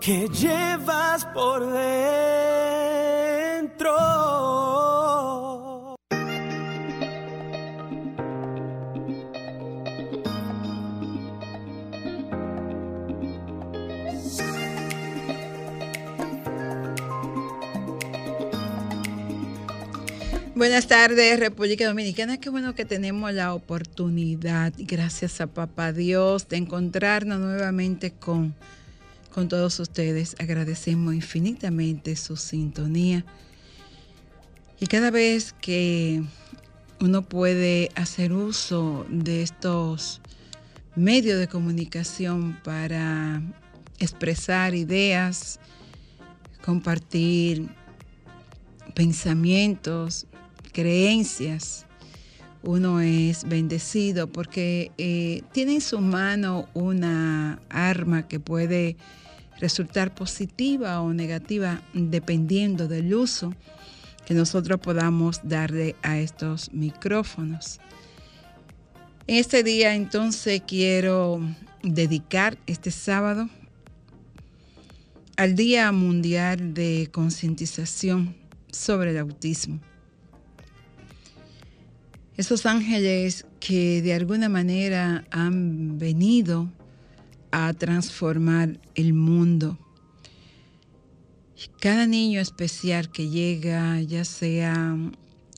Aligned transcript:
que 0.00 0.28
llevas 0.28 1.24
por 1.26 1.72
dentro. 1.72 2.28
Buenas 20.54 20.88
tardes, 20.88 21.38
República 21.38 21.86
Dominicana. 21.86 22.38
Qué 22.38 22.50
bueno 22.50 22.74
que 22.74 22.84
tenemos 22.84 23.32
la 23.32 23.54
oportunidad, 23.54 24.72
gracias 24.76 25.40
a 25.40 25.46
Papá 25.46 25.92
Dios, 25.92 26.48
de 26.48 26.56
encontrarnos 26.56 27.38
nuevamente 27.38 28.10
con, 28.10 28.54
con 29.38 29.46
todos 29.46 29.78
ustedes. 29.78 30.34
Agradecemos 30.40 31.14
infinitamente 31.14 32.16
su 32.16 32.36
sintonía. 32.36 33.24
Y 34.80 34.88
cada 34.88 35.12
vez 35.12 35.54
que 35.60 36.24
uno 36.98 37.22
puede 37.22 37.92
hacer 37.94 38.32
uso 38.32 39.06
de 39.08 39.44
estos 39.44 40.20
medios 40.96 41.38
de 41.38 41.46
comunicación 41.46 42.58
para 42.64 43.40
expresar 44.00 44.74
ideas, 44.74 45.60
compartir 46.64 47.68
pensamientos, 48.96 50.26
creencias, 50.72 51.86
uno 52.64 53.00
es 53.00 53.48
bendecido 53.48 54.26
porque 54.26 54.90
eh, 54.98 55.42
tiene 55.52 55.74
en 55.74 55.80
su 55.80 56.00
mano 56.00 56.68
una 56.74 57.62
arma 57.70 58.26
que 58.26 58.40
puede 58.40 58.96
resultar 59.60 60.14
positiva 60.14 61.00
o 61.00 61.12
negativa 61.12 61.82
dependiendo 61.92 62.88
del 62.88 63.14
uso 63.14 63.54
que 64.26 64.34
nosotros 64.34 64.78
podamos 64.80 65.40
darle 65.42 65.96
a 66.02 66.18
estos 66.18 66.72
micrófonos. 66.72 67.80
En 69.26 69.36
este 69.36 69.62
día 69.62 69.94
entonces 69.94 70.62
quiero 70.66 71.40
dedicar 71.82 72.58
este 72.66 72.90
sábado 72.90 73.48
al 75.36 75.54
Día 75.54 75.92
Mundial 75.92 76.74
de 76.74 77.08
Concientización 77.12 78.34
sobre 78.72 79.10
el 79.10 79.18
Autismo. 79.18 79.80
Esos 82.36 82.66
ángeles 82.66 83.46
que 83.60 84.02
de 84.02 84.14
alguna 84.14 84.48
manera 84.48 85.24
han 85.30 85.98
venido 85.98 86.70
a 87.50 87.72
transformar 87.74 88.78
el 88.94 89.14
mundo. 89.14 89.78
Cada 91.80 92.06
niño 92.06 92.40
especial 92.40 93.10
que 93.10 93.28
llega, 93.28 94.00
ya 94.00 94.24
sea 94.24 94.96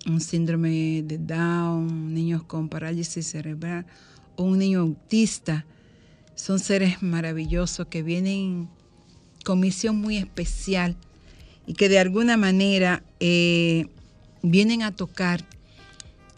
un 0.07 0.21
síndrome 0.21 1.03
de 1.03 1.19
Down, 1.19 2.15
niños 2.15 2.43
con 2.45 2.69
parálisis 2.69 3.27
cerebral 3.27 3.87
o 4.37 4.45
un 4.45 4.59
niño 4.59 4.81
autista, 4.81 5.67
son 6.35 6.59
seres 6.59 7.03
maravillosos 7.03 7.87
que 7.89 8.03
vienen 8.03 8.69
con 9.45 9.61
misión 9.61 9.97
muy 9.97 10.17
especial 10.17 10.97
y 11.67 11.75
que 11.75 11.89
de 11.89 11.99
alguna 11.99 12.37
manera 12.37 13.03
eh, 13.21 13.87
vienen 14.43 14.83
a 14.83 14.95
tocar 14.95 15.45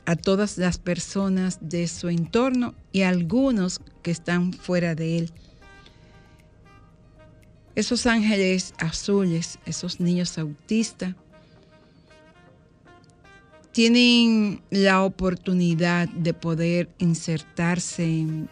a 0.05 0.17
todas 0.17 0.59
las 0.59 0.79
personas 0.79 1.59
de 1.61 1.87
su 1.87 2.09
entorno 2.09 2.75
y 2.93 3.03
a 3.03 3.09
algunos 3.09 3.81
que 4.03 4.11
están 4.11 4.53
fuera 4.53 4.95
de 4.95 5.19
él. 5.19 5.33
Esos 7.75 8.07
ángeles 8.07 8.75
azules, 8.79 9.59
esos 9.65 9.99
niños 9.99 10.37
autistas, 10.37 11.15
tienen 13.73 14.61
la 14.71 15.03
oportunidad 15.03 16.07
de 16.09 16.35
poder 16.35 16.91
insertarse 16.99 18.05
en 18.05 18.51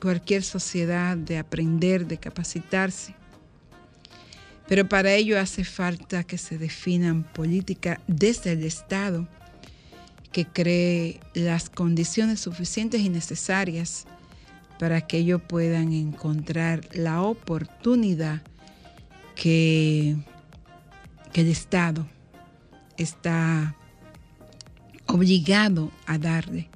cualquier 0.00 0.42
sociedad, 0.42 1.16
de 1.16 1.36
aprender, 1.36 2.06
de 2.06 2.16
capacitarse. 2.16 3.14
Pero 4.66 4.88
para 4.88 5.12
ello 5.12 5.38
hace 5.38 5.62
falta 5.64 6.24
que 6.24 6.38
se 6.38 6.56
definan 6.56 7.22
políticas 7.22 7.98
desde 8.06 8.52
el 8.52 8.64
Estado 8.64 9.28
que 10.32 10.46
cree 10.46 11.20
las 11.34 11.68
condiciones 11.68 12.40
suficientes 12.40 13.02
y 13.02 13.10
necesarias 13.10 14.06
para 14.84 15.00
que 15.00 15.16
ellos 15.16 15.40
puedan 15.40 15.94
encontrar 15.94 16.86
la 16.92 17.22
oportunidad 17.22 18.42
que, 19.34 20.14
el 21.32 21.48
Estado 21.48 22.06
está 22.98 23.74
obligado 25.06 25.90
a 26.04 26.18
darle. 26.18 26.68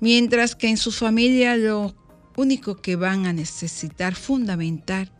Mientras 0.00 0.56
que 0.56 0.70
en 0.70 0.78
su 0.78 0.90
familia 0.90 1.54
lo 1.58 1.94
único 2.34 2.80
que 2.80 2.96
van 2.96 3.26
a 3.26 3.34
necesitar 3.34 4.14
fundamental 4.14 5.12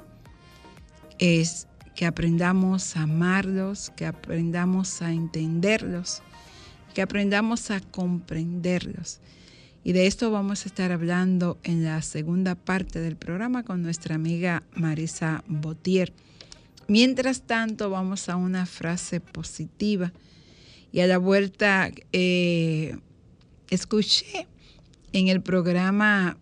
es 1.18 1.68
que 1.94 2.06
aprendamos 2.06 2.96
a 2.96 3.02
amarlos, 3.02 3.90
que 3.96 4.06
aprendamos 4.06 5.02
a 5.02 5.12
entenderlos, 5.12 6.22
que 6.94 7.02
aprendamos 7.02 7.70
a 7.70 7.80
comprenderlos. 7.80 9.20
Y 9.84 9.92
de 9.92 10.06
esto 10.06 10.30
vamos 10.30 10.64
a 10.64 10.68
estar 10.68 10.92
hablando 10.92 11.58
en 11.64 11.84
la 11.84 12.02
segunda 12.02 12.54
parte 12.54 13.00
del 13.00 13.16
programa 13.16 13.64
con 13.64 13.82
nuestra 13.82 14.14
amiga 14.14 14.62
Marisa 14.74 15.42
Botier. 15.48 16.12
Mientras 16.86 17.42
tanto, 17.42 17.90
vamos 17.90 18.28
a 18.28 18.36
una 18.36 18.66
frase 18.66 19.20
positiva. 19.20 20.12
Y 20.92 21.00
a 21.00 21.06
la 21.06 21.18
vuelta, 21.18 21.90
eh, 22.12 22.96
escuché 23.70 24.46
en 25.12 25.28
el 25.28 25.42
programa 25.42 26.36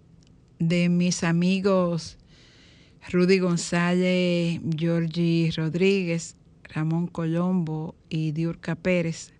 de 0.58 0.88
mis 0.88 1.24
amigos 1.24 2.18
Rudy 3.08 3.38
González, 3.38 4.60
Georgie 4.76 5.50
Rodríguez, 5.56 6.36
Ramón 6.64 7.06
Colombo 7.06 7.94
y 8.08 8.32
Diurca 8.32 8.74
Pérez, 8.74 9.32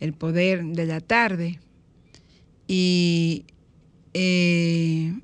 El 0.00 0.14
Poder 0.14 0.64
de 0.64 0.86
la 0.86 1.00
Tarde. 1.00 1.60
Y 2.68 3.46
eh, 4.14 5.18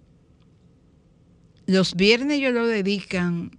los 1.66 1.94
viernes 1.94 2.41
yo 2.41 2.50
lo 2.50 2.66
dedican, 2.66 3.53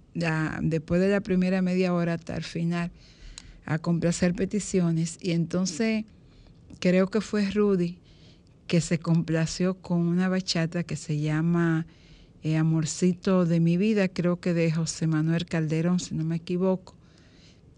después 0.60 1.00
de 1.00 1.08
la 1.08 1.20
primera 1.20 1.62
media 1.62 1.94
hora 1.94 2.14
hasta 2.14 2.36
el 2.36 2.44
final, 2.44 2.90
a 3.64 3.78
complacer 3.78 4.34
peticiones. 4.34 5.18
Y 5.22 5.30
entonces 5.30 6.04
creo 6.80 7.08
que 7.08 7.20
fue 7.20 7.50
Rudy 7.50 7.98
que 8.66 8.80
se 8.80 8.98
complació 8.98 9.74
con 9.74 10.00
una 10.00 10.28
bachata 10.28 10.82
que 10.82 10.96
se 10.96 11.20
llama 11.20 11.86
eh, 12.42 12.56
Amorcito 12.56 13.44
de 13.44 13.60
mi 13.60 13.76
vida, 13.76 14.08
creo 14.08 14.40
que 14.40 14.54
de 14.54 14.70
José 14.72 15.06
Manuel 15.06 15.46
Calderón, 15.46 16.00
si 16.00 16.14
no 16.14 16.24
me 16.24 16.36
equivoco. 16.36 16.94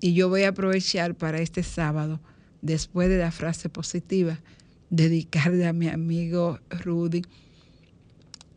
Y 0.00 0.14
yo 0.14 0.28
voy 0.28 0.44
a 0.44 0.50
aprovechar 0.50 1.14
para 1.14 1.40
este 1.40 1.62
sábado, 1.62 2.20
después 2.62 3.08
de 3.08 3.18
la 3.18 3.30
frase 3.30 3.68
positiva, 3.68 4.40
dedicarle 4.90 5.66
a 5.66 5.72
mi 5.72 5.88
amigo 5.88 6.58
Rudy 6.70 7.22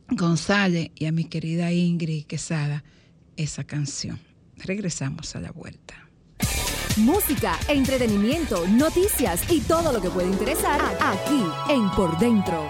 González 0.09 0.91
y 0.95 1.05
a 1.05 1.11
mi 1.11 1.25
querida 1.25 1.71
Ingrid 1.71 2.25
Quesada 2.25 2.83
esa 3.37 3.63
canción. 3.63 4.19
Regresamos 4.57 5.35
a 5.35 5.39
la 5.39 5.51
vuelta. 5.51 5.95
Música, 6.97 7.57
entretenimiento, 7.69 8.67
noticias 8.67 9.49
y 9.49 9.61
todo 9.61 9.93
lo 9.93 10.01
que 10.01 10.09
puede 10.09 10.27
interesar 10.27 10.81
aquí 10.99 11.41
en 11.69 11.89
Por 11.91 12.19
Dentro. 12.19 12.69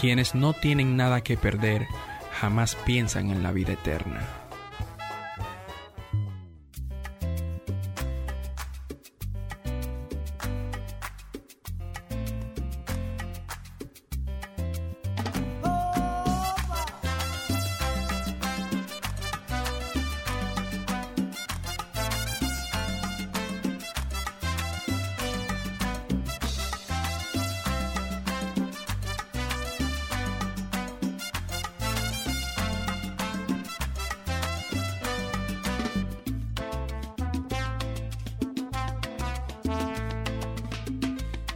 Quienes 0.00 0.34
no 0.34 0.52
tienen 0.52 0.96
nada 0.96 1.22
que 1.22 1.36
perder 1.36 1.86
jamás 2.30 2.76
piensan 2.86 3.30
en 3.30 3.42
la 3.42 3.52
vida 3.52 3.72
eterna. 3.72 4.43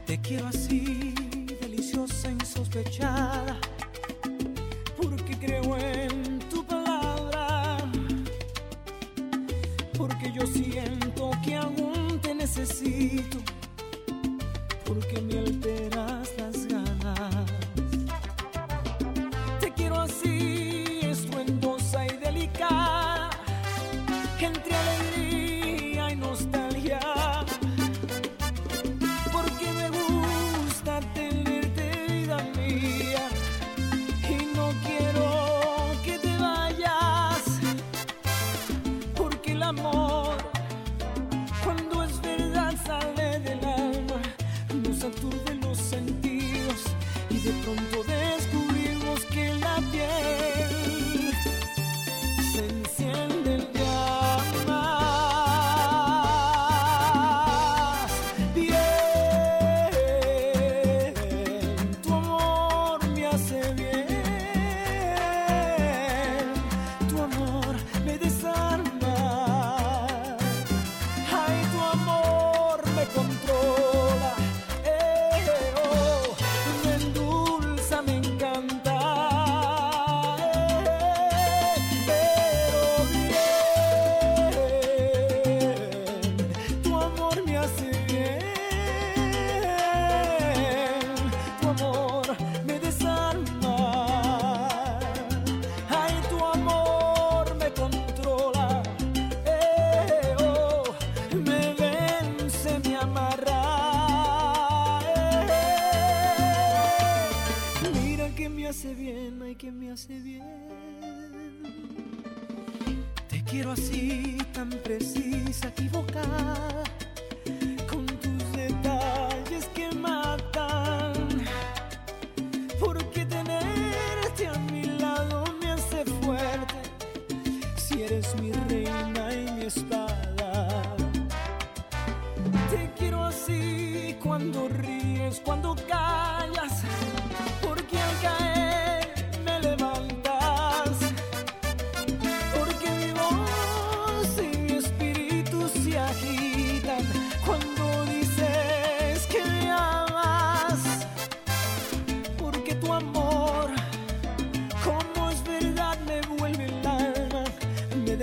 Te 0.09 0.19
quiero 0.23 0.47
así, 0.47 1.15
deliciosa, 1.61 2.31
insospechada, 2.31 3.61
porque 4.97 5.37
creo 5.39 5.77
en 5.77 6.39
tu 6.49 6.65
palabra, 6.65 7.77
porque 9.99 10.33
yo 10.33 10.47
siento 10.47 11.31
que 11.45 11.57
aún 11.57 12.19
te 12.23 12.35
necesito, 12.35 13.37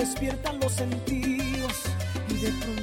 despiertan 0.05 0.59
los 0.59 0.71
sentidos 0.71 1.73
y 2.29 2.33
de 2.35 2.51
pronto 2.51 2.75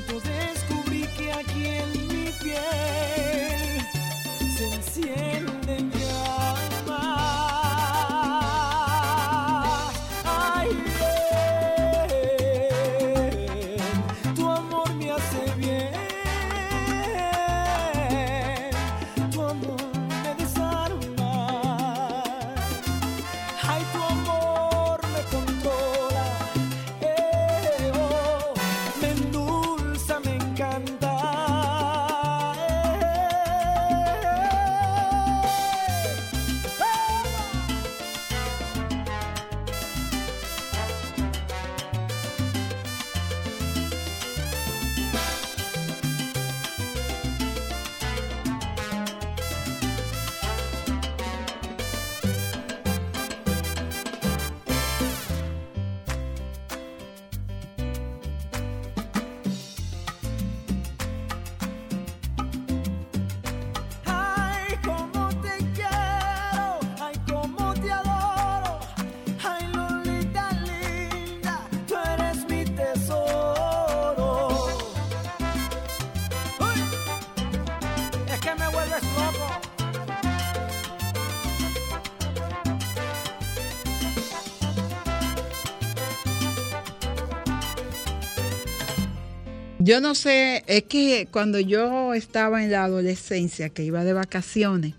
Yo 89.84 90.01
no 90.01 90.15
sé, 90.15 90.62
es 90.69 90.84
que 90.84 91.27
cuando 91.31 91.58
yo 91.58 92.15
estaba 92.15 92.62
en 92.62 92.70
la 92.70 92.84
adolescencia, 92.84 93.69
que 93.69 93.82
iba 93.82 94.05
de 94.05 94.12
vacaciones 94.12 94.94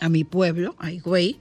a 0.00 0.08
mi 0.08 0.24
pueblo, 0.24 0.74
a 0.78 0.90
Higüey, 0.90 1.38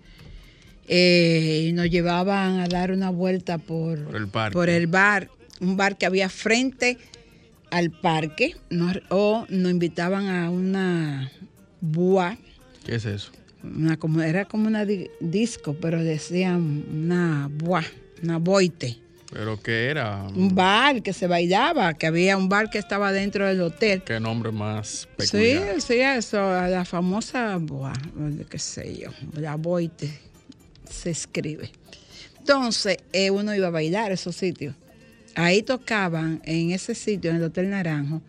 eh, 0.88 1.66
y 1.68 1.74
nos 1.74 1.90
llevaban 1.90 2.60
a 2.60 2.68
dar 2.68 2.92
una 2.92 3.10
vuelta 3.10 3.58
por, 3.58 4.04
Por 4.06 4.16
el 4.18 4.28
por 4.28 4.70
el 4.70 4.86
bar, 4.88 5.30
un 5.60 5.78
bar 5.78 5.98
que 5.98 6.06
había 6.06 6.30
frente 6.30 7.00
al 7.72 7.90
parque, 7.90 8.56
o 9.10 9.48
nos 9.50 9.72
invitaban 9.72 10.28
a 10.28 10.52
una 10.52 11.32
bua, 11.82 12.38
¿Qué 12.86 12.96
es 12.96 13.06
eso? 13.06 13.32
una, 13.64 13.98
como, 13.98 14.22
era 14.22 14.46
como 14.46 14.68
una 14.68 14.86
di- 14.86 15.10
disco, 15.20 15.76
pero 15.82 16.04
decían 16.04 16.84
una 16.94 17.50
bua, 17.52 17.84
una 18.22 18.38
boite. 18.38 18.98
¿Pero 19.36 19.62
qué 19.62 19.88
era? 19.90 20.24
Un 20.34 20.56
bar 20.56 21.04
que 21.04 21.12
se 21.12 21.28
bailaba, 21.28 21.94
que 21.94 22.08
había 22.08 22.38
un 22.38 22.48
bar 22.48 22.70
que 22.70 22.78
estaba 22.78 23.12
dentro 23.12 23.46
del 23.46 23.60
hotel. 23.60 24.02
¿Qué 24.04 24.18
nombre 24.18 24.50
más 24.54 25.10
Sí, 25.20 25.28
peculiar? 25.28 25.82
sí, 25.82 25.96
eso, 25.96 26.38
la 26.38 26.86
famosa, 26.86 27.58
buah, 27.58 27.92
qué 28.50 28.58
sé 28.58 28.96
yo, 28.98 29.10
la 29.34 29.56
boite 29.58 30.10
se 30.90 31.10
escribe. 31.10 31.70
Entonces, 32.40 32.96
eh, 33.12 33.30
uno 33.30 33.54
iba 33.54 33.68
a 33.68 33.72
bailar 33.72 34.12
a 34.12 34.14
esos 34.14 34.38
sitios. 34.38 34.74
Ahí 35.36 35.64
tocaban, 35.64 36.42
en 36.46 36.72
ese 36.72 36.96
sitio, 36.96 37.30
en 37.32 37.36
el 37.36 37.44
Hotel 37.44 37.70
Naranjo, 37.70 38.22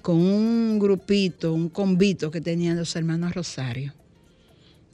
con 0.00 0.16
un 0.16 0.78
grupito, 0.78 1.52
un 1.52 1.68
convito 1.68 2.30
que 2.30 2.40
tenían 2.40 2.78
los 2.78 2.96
hermanos 2.96 3.34
Rosario. 3.34 3.92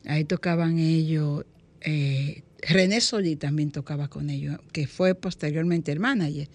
Ahí 0.07 0.25
tocaban 0.25 0.81
ellos, 0.81 1.45
eh, 1.83 2.43
René 2.69 3.01
Solí 3.01 3.37
también 3.37 3.71
tocaba 3.71 4.09
con 4.09 4.31
ellos, 4.31 4.59
que 4.73 4.87
fue 4.87 5.15
posteriormente 5.15 5.93
el 5.93 6.01
manager 6.01 6.49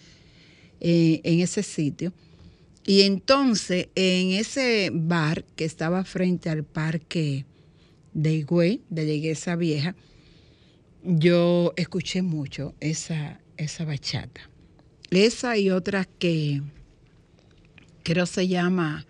eh, 0.79 1.21
en 1.23 1.39
ese 1.39 1.63
sitio. 1.63 2.13
Y 2.85 3.01
entonces 3.01 3.89
en 3.95 4.31
ese 4.31 4.89
bar 4.93 5.45
que 5.55 5.65
estaba 5.65 6.03
frente 6.03 6.49
al 6.49 6.63
parque 6.63 7.45
de 8.13 8.33
Higüey, 8.33 8.81
de 8.89 9.05
la 9.05 9.11
iglesia 9.11 9.55
vieja, 9.55 9.95
yo 11.03 11.73
escuché 11.77 12.21
mucho 12.21 12.73
esa, 12.79 13.39
esa 13.57 13.85
bachata. 13.85 14.41
Esa 15.11 15.57
y 15.57 15.69
otras 15.69 16.07
que 16.19 16.61
creo 18.03 18.25
se 18.25 18.47
llama 18.47 19.05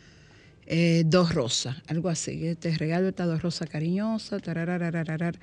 eh, 0.65 1.03
Dos 1.05 1.33
Rosas, 1.33 1.77
algo 1.87 2.09
así. 2.09 2.55
Te 2.59 2.77
regalo 2.77 3.09
esta 3.09 3.25
Dos 3.25 3.41
Rosas 3.41 3.69
cariñosa. 3.69 4.39
tarararararar. 4.39 5.39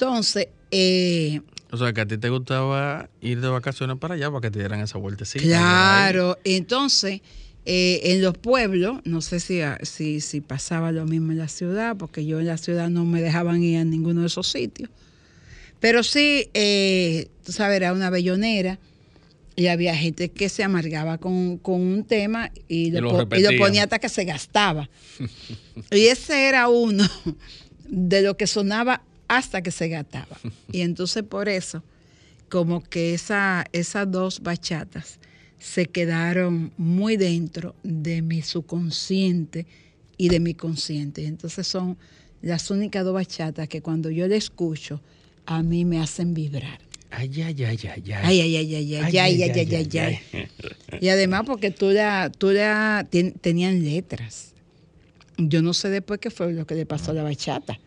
Entonces, 0.00 0.46
eh, 0.70 1.40
O 1.72 1.76
sea, 1.76 1.92
que 1.92 2.00
a 2.02 2.06
ti 2.06 2.18
te 2.18 2.28
gustaba 2.28 3.10
ir 3.20 3.40
de 3.40 3.48
vacaciones 3.48 3.96
para 3.98 4.14
allá 4.14 4.28
para 4.30 4.42
que 4.42 4.50
te 4.52 4.60
dieran 4.60 4.78
esa 4.78 4.96
vueltecita. 4.96 5.44
Claro, 5.44 6.38
entonces 6.44 7.20
eh, 7.66 8.00
en 8.04 8.22
los 8.22 8.38
pueblos, 8.38 9.00
no 9.04 9.20
sé 9.20 9.40
si, 9.40 9.60
si, 9.82 10.20
si 10.20 10.40
pasaba 10.40 10.92
lo 10.92 11.04
mismo 11.04 11.32
en 11.32 11.38
la 11.38 11.48
ciudad, 11.48 11.96
porque 11.96 12.24
yo 12.24 12.38
en 12.38 12.46
la 12.46 12.58
ciudad 12.58 12.88
no 12.90 13.04
me 13.04 13.20
dejaban 13.20 13.60
ir 13.60 13.78
a 13.78 13.84
ninguno 13.84 14.20
de 14.20 14.28
esos 14.28 14.46
sitios, 14.48 14.88
pero 15.80 16.04
sí, 16.04 16.48
eh, 16.54 17.26
tú 17.44 17.50
sabes, 17.50 17.76
era 17.76 17.92
una 17.92 18.08
bellonera 18.08 18.78
y 19.56 19.66
había 19.66 19.96
gente 19.96 20.30
que 20.30 20.48
se 20.48 20.62
amargaba 20.62 21.18
con, 21.18 21.58
con 21.58 21.80
un 21.80 22.04
tema 22.04 22.52
y 22.68 22.92
lo, 22.92 23.00
lo 23.00 23.08
po- 23.10 23.36
y 23.36 23.42
lo 23.42 23.50
ponía 23.58 23.82
hasta 23.82 23.98
que 23.98 24.08
se 24.08 24.24
gastaba. 24.24 24.88
y 25.90 26.06
ese 26.06 26.48
era 26.48 26.68
uno 26.68 27.04
de 27.88 28.22
lo 28.22 28.36
que 28.36 28.46
sonaba 28.46 29.02
hasta 29.28 29.62
que 29.62 29.70
se 29.70 29.88
gastaba. 29.88 30.38
Y 30.72 30.80
entonces 30.80 31.22
por 31.22 31.48
eso 31.48 31.82
como 32.48 32.82
que 32.82 33.14
esa, 33.14 33.66
esas 33.72 34.10
dos 34.10 34.40
bachatas 34.40 35.18
se 35.58 35.86
quedaron 35.86 36.72
muy 36.76 37.16
dentro 37.16 37.74
de 37.82 38.22
mi 38.22 38.42
subconsciente 38.42 39.66
y 40.16 40.28
de 40.28 40.40
mi 40.40 40.54
consciente. 40.54 41.26
Entonces 41.26 41.66
son 41.66 41.96
las 42.42 42.70
únicas 42.70 43.04
dos 43.04 43.14
bachatas 43.14 43.68
que 43.68 43.82
cuando 43.82 44.10
yo 44.10 44.26
la 44.28 44.36
escucho, 44.36 45.00
a 45.46 45.62
mí 45.62 45.84
me 45.84 46.00
hacen 46.00 46.34
vibrar. 46.34 46.80
Ay, 47.10 47.30
ay, 47.42 47.64
ay, 47.64 47.64
ay, 47.64 47.78
ay. 47.84 48.12
Ay, 48.12 48.40
ay, 48.40 48.56
ay, 48.56 48.74
ay, 48.74 48.94
ay, 48.94 49.18
ay, 49.18 49.42
ay, 49.42 49.50
ay, 49.50 49.74
ay, 49.74 49.98
ay. 49.98 50.48
Y 51.00 51.08
además 51.08 51.42
porque 51.46 51.70
tú 51.70 51.90
la, 51.90 52.30
tú 52.36 52.50
la, 52.50 53.06
tenían 53.40 53.82
letras. 53.82 54.52
Yo 55.38 55.62
no 55.62 55.72
sé 55.72 55.88
después 55.88 56.20
qué 56.20 56.30
fue 56.30 56.52
lo 56.52 56.66
que 56.66 56.74
le 56.74 56.84
pasó 56.84 57.12
a 57.12 57.14
la 57.14 57.22
bachata. 57.22 57.80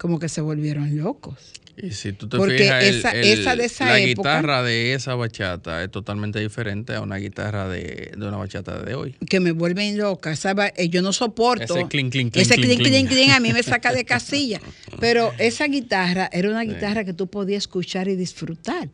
Como 0.00 0.18
que 0.18 0.30
se 0.30 0.40
volvieron 0.40 0.96
locos. 0.96 1.36
Y 1.76 1.90
si 1.90 2.12
tú 2.14 2.26
te 2.26 2.38
Porque 2.38 2.56
fijas, 2.58 2.84
el- 2.84 2.94
esa- 2.96 3.10
el- 3.10 3.24
esa 3.40 3.54
de 3.56 3.64
esa 3.66 3.84
la 3.84 3.98
época- 4.00 4.30
guitarra 4.38 4.62
de 4.62 4.94
esa 4.94 5.14
bachata 5.14 5.84
es 5.84 5.90
totalmente 5.90 6.40
diferente 6.40 6.94
a 6.94 7.02
una 7.02 7.16
guitarra 7.16 7.68
de, 7.68 8.12
de 8.16 8.26
una 8.26 8.38
bachata 8.38 8.80
de 8.82 8.94
hoy. 8.94 9.14
que 9.28 9.40
me 9.40 9.52
vuelven 9.52 9.98
loca. 9.98 10.32
esa 10.32 10.54
eh, 10.76 10.88
yo 10.88 11.02
no 11.02 11.12
soporto. 11.12 11.64
Ese 11.76 11.86
clink, 11.88 12.12
clink, 12.12 12.32
clink, 12.32 12.36
Ese 12.36 12.54
clink, 12.54 12.66
clink, 12.66 12.80
clink, 12.80 13.08
clink. 13.08 13.08
clink, 13.10 13.30
a 13.32 13.40
mí 13.40 13.52
me 13.52 13.62
saca 13.62 13.92
de 13.92 14.06
casilla. 14.06 14.58
Pero 15.00 15.32
esa 15.38 15.66
guitarra 15.66 16.30
era 16.32 16.48
una 16.48 16.62
guitarra 16.62 17.04
que 17.04 17.12
tú 17.12 17.26
podías 17.28 17.64
escuchar 17.64 18.08
y 18.08 18.16
disfrutar. 18.16 18.88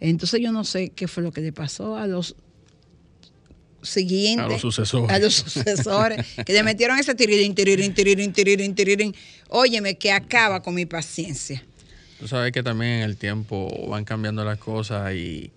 Entonces 0.00 0.40
yo 0.42 0.52
no 0.52 0.64
sé 0.64 0.90
qué 0.90 1.08
fue 1.08 1.22
lo 1.22 1.32
que 1.32 1.40
le 1.40 1.52
pasó 1.52 1.96
a 1.96 2.06
los 2.06 2.36
siguientes. 3.82 4.44
A 4.44 4.48
los 4.48 4.60
sucesores. 4.60 5.10
A 5.10 5.18
los 5.18 5.34
sucesores. 5.34 6.26
que 6.44 6.52
le 6.52 6.62
metieron 6.62 6.98
ese 6.98 7.14
tirirín, 7.14 7.54
tirirín, 7.54 7.94
tirirín, 7.94 8.32
tirirín, 8.32 8.74
tirirín. 8.74 9.14
Óyeme, 9.48 9.96
que 9.98 10.12
acaba 10.12 10.62
con 10.62 10.74
mi 10.74 10.86
paciencia. 10.86 11.62
Tú 12.18 12.28
sabes 12.28 12.52
que 12.52 12.62
también 12.62 12.92
en 12.92 13.02
el 13.02 13.16
tiempo 13.16 13.70
van 13.88 14.04
cambiando 14.04 14.44
las 14.44 14.58
cosas 14.58 15.14
y, 15.14 15.50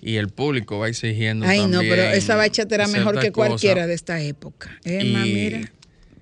y 0.00 0.16
el 0.16 0.28
público 0.28 0.78
va 0.78 0.88
exigiendo 0.88 1.46
Ay, 1.46 1.60
no, 1.66 1.78
también 1.78 1.90
pero 1.90 2.02
esa 2.10 2.34
bachata 2.36 2.74
era 2.74 2.88
mejor 2.88 3.20
que 3.20 3.30
cualquiera 3.32 3.82
cosas. 3.82 3.88
de 3.88 3.94
esta 3.94 4.20
época. 4.22 4.78
Emma, 4.84 5.26
Y- 5.26 5.32
mira, 5.34 5.72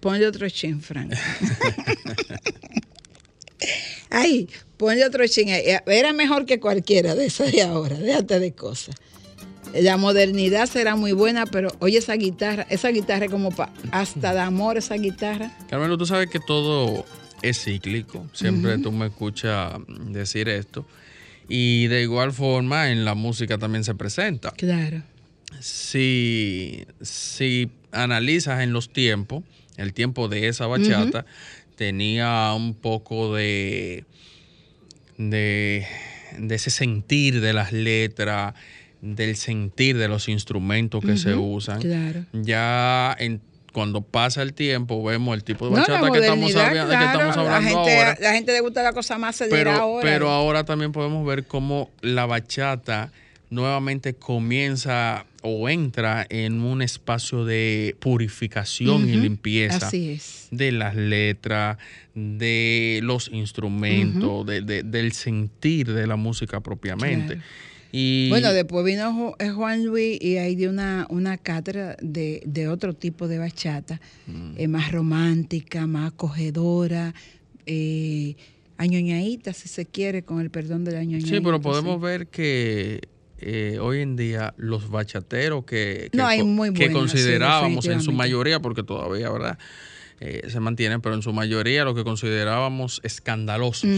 ponle 0.00 0.26
otro 0.26 0.48
chin, 0.50 0.80
Frank. 0.82 1.12
Ay, 4.10 4.48
ponle 4.76 5.04
otro 5.04 5.26
chin. 5.26 5.50
ahí. 5.50 5.62
Era 5.86 6.12
mejor 6.12 6.46
que 6.46 6.60
cualquiera 6.60 7.14
de 7.14 7.26
esa 7.26 7.44
de 7.44 7.62
ahora, 7.62 7.96
déjate 7.96 8.38
de 8.40 8.52
cosas. 8.52 8.94
La 9.75 9.96
modernidad 9.96 10.66
será 10.66 10.96
muy 10.96 11.12
buena, 11.12 11.46
pero 11.46 11.68
oye 11.80 11.99
esa 11.99 12.14
guitarra, 12.14 12.66
esa 12.70 12.88
guitarra 12.88 13.26
es 13.26 13.30
como 13.30 13.50
pa, 13.50 13.73
hasta 13.90 14.32
de 14.32 14.40
amor 14.40 14.76
esa 14.76 14.94
guitarra. 14.94 15.50
Carmelo, 15.68 15.99
tú 15.99 16.06
sabes 16.06 16.30
que 16.30 16.40
todo 16.40 17.04
es 17.42 17.62
cíclico. 17.64 18.26
Siempre 18.32 18.78
tú 18.78 18.92
me 18.92 19.06
escuchas 19.06 19.75
decir 20.08 20.49
esto. 20.49 20.87
Y 21.49 21.87
de 21.87 22.02
igual 22.02 22.32
forma 22.32 22.90
en 22.90 23.04
la 23.04 23.14
música 23.14 23.58
también 23.58 23.85
se 23.85 23.94
presenta. 23.94 24.50
Claro. 24.52 25.02
Si, 25.61 26.85
si 27.00 27.70
analizas 27.92 28.62
en 28.62 28.73
los 28.73 28.92
tiempos, 28.92 29.44
el 29.76 29.92
tiempo 29.92 30.28
de 30.28 30.49
esa 30.49 30.66
bachata 30.66 31.25
tenía 31.76 32.52
un 32.54 32.75
poco 32.75 33.35
de, 33.35 34.04
de, 35.18 35.87
de 36.38 36.54
ese 36.54 36.70
sentir 36.70 37.40
de 37.40 37.52
las 37.52 37.73
letras, 37.73 38.54
del 39.14 39.36
sentir 39.36 39.96
de 39.96 40.08
los 40.08 40.28
instrumentos 40.28 41.04
que 41.04 41.16
se 41.16 41.34
usan. 41.34 41.80
Claro. 41.80 42.25
Ya 42.32 43.14
en, 43.18 43.40
cuando 43.72 44.00
pasa 44.02 44.42
el 44.42 44.52
tiempo 44.54 45.02
vemos 45.04 45.34
el 45.36 45.44
tipo 45.44 45.66
de 45.66 45.70
No, 45.72 45.76
la 45.76 45.82
bachata 45.82 46.10
que 46.12 46.18
estamos, 46.20 46.52
modernidad, 46.52 46.66
habla- 46.66 46.82
que 46.82 46.88
claro, 47.04 47.06
estamos 47.30 47.36
la 47.36 47.42
hablando 47.56 47.68
gente, 47.84 47.98
ahora. 47.98 48.18
La 48.20 48.32
gente 48.32 48.52
le 48.52 48.60
gusta 48.60 48.82
la 48.82 48.92
cosa 48.92 49.18
más 49.18 49.44
Pero, 49.50 49.70
ahora. 49.72 50.02
pero 50.02 50.30
ahora 50.30 50.64
también 50.64 50.92
podemos 50.92 51.26
ver 51.26 51.44
cómo 51.46 51.90
la 52.00 52.26
bachata 52.26 53.12
nuevamente 53.50 54.14
comienza 54.14 55.25
o 55.42 55.68
entra 55.68 56.26
en 56.30 56.62
un 56.62 56.82
espacio 56.82 57.44
de 57.44 57.94
purificación 58.00 59.08
y 59.08 59.12
limpieza 59.16 59.86
Así 59.86 60.10
es. 60.10 60.48
de 60.50 60.72
las 60.72 60.96
letras, 60.96 61.78
de 62.14 62.98
los 63.04 63.28
instrumentos, 63.32 64.44
de- 64.46 64.62
de- 64.62 64.82
del 64.82 65.12
sentir 65.12 65.92
de 65.92 66.06
la 66.08 66.16
música 66.16 66.60
propiamente. 66.60 67.34
Claro. 67.34 67.48
Y 67.93 68.28
Bueno, 68.28 68.52
después 68.52 68.85
vino 68.85 69.11
Ju- 69.12 69.55
Juan 69.55 69.85
Luis 69.85 70.19
y 70.21 70.37
ahí 70.38 70.55
dio 70.57 70.71
una, 70.71 71.07
una 71.11 71.38
cátedra 71.38 71.97
de, 72.02 72.43
de 72.45 72.69
otro 72.69 72.93
tipo 72.95 73.28
de 73.28 73.38
bachata, 73.38 74.00
Mm. 74.26 74.55
eh, 74.57 74.69
más 74.69 74.90
romántica, 74.93 75.87
más 75.87 76.12
acogedora, 76.12 77.14
eh, 77.66 78.35
añoñadita, 78.76 79.52
si 79.52 79.69
se 79.69 79.87
quiere, 79.87 80.23
con 80.23 80.40
el 80.40 80.50
perdón 80.50 80.85
de 80.85 80.93
la 80.93 80.99
añoñadita. 81.00 81.37
sí, 81.37 81.40
pero 81.43 81.61
podemos 81.61 81.97
sí. 81.97 82.02
ver 82.02 82.26
que 82.28 83.00
eh, 83.38 83.78
hoy 83.81 84.00
en 84.00 84.16
día 84.16 84.55
los 84.57 84.88
bachateros 84.90 85.64
que, 85.64 86.09
que 86.11 86.16
No, 86.19 86.26
hay 86.26 86.40
co- 86.40 86.47
muy 86.47 86.69
que 86.73 86.88
buenos, 86.88 87.11
sí, 87.11 87.16
considerábamos 87.19 87.87
en 87.87 88.00
su 88.00 88.12
mayoría, 88.12 88.61
porque 88.61 88.83
todavía, 88.83 89.31
¿verdad? 89.31 89.59
Eh, 90.21 90.43
se 90.49 90.61
mantienen, 90.61 91.00
pero 91.02 91.14
en 91.14 91.23
su 91.23 91.33
mayoría 91.35 91.85
lo 91.85 91.95
que 91.95 92.02
considerábamos 92.02 93.00
escandalosos. 93.05 93.90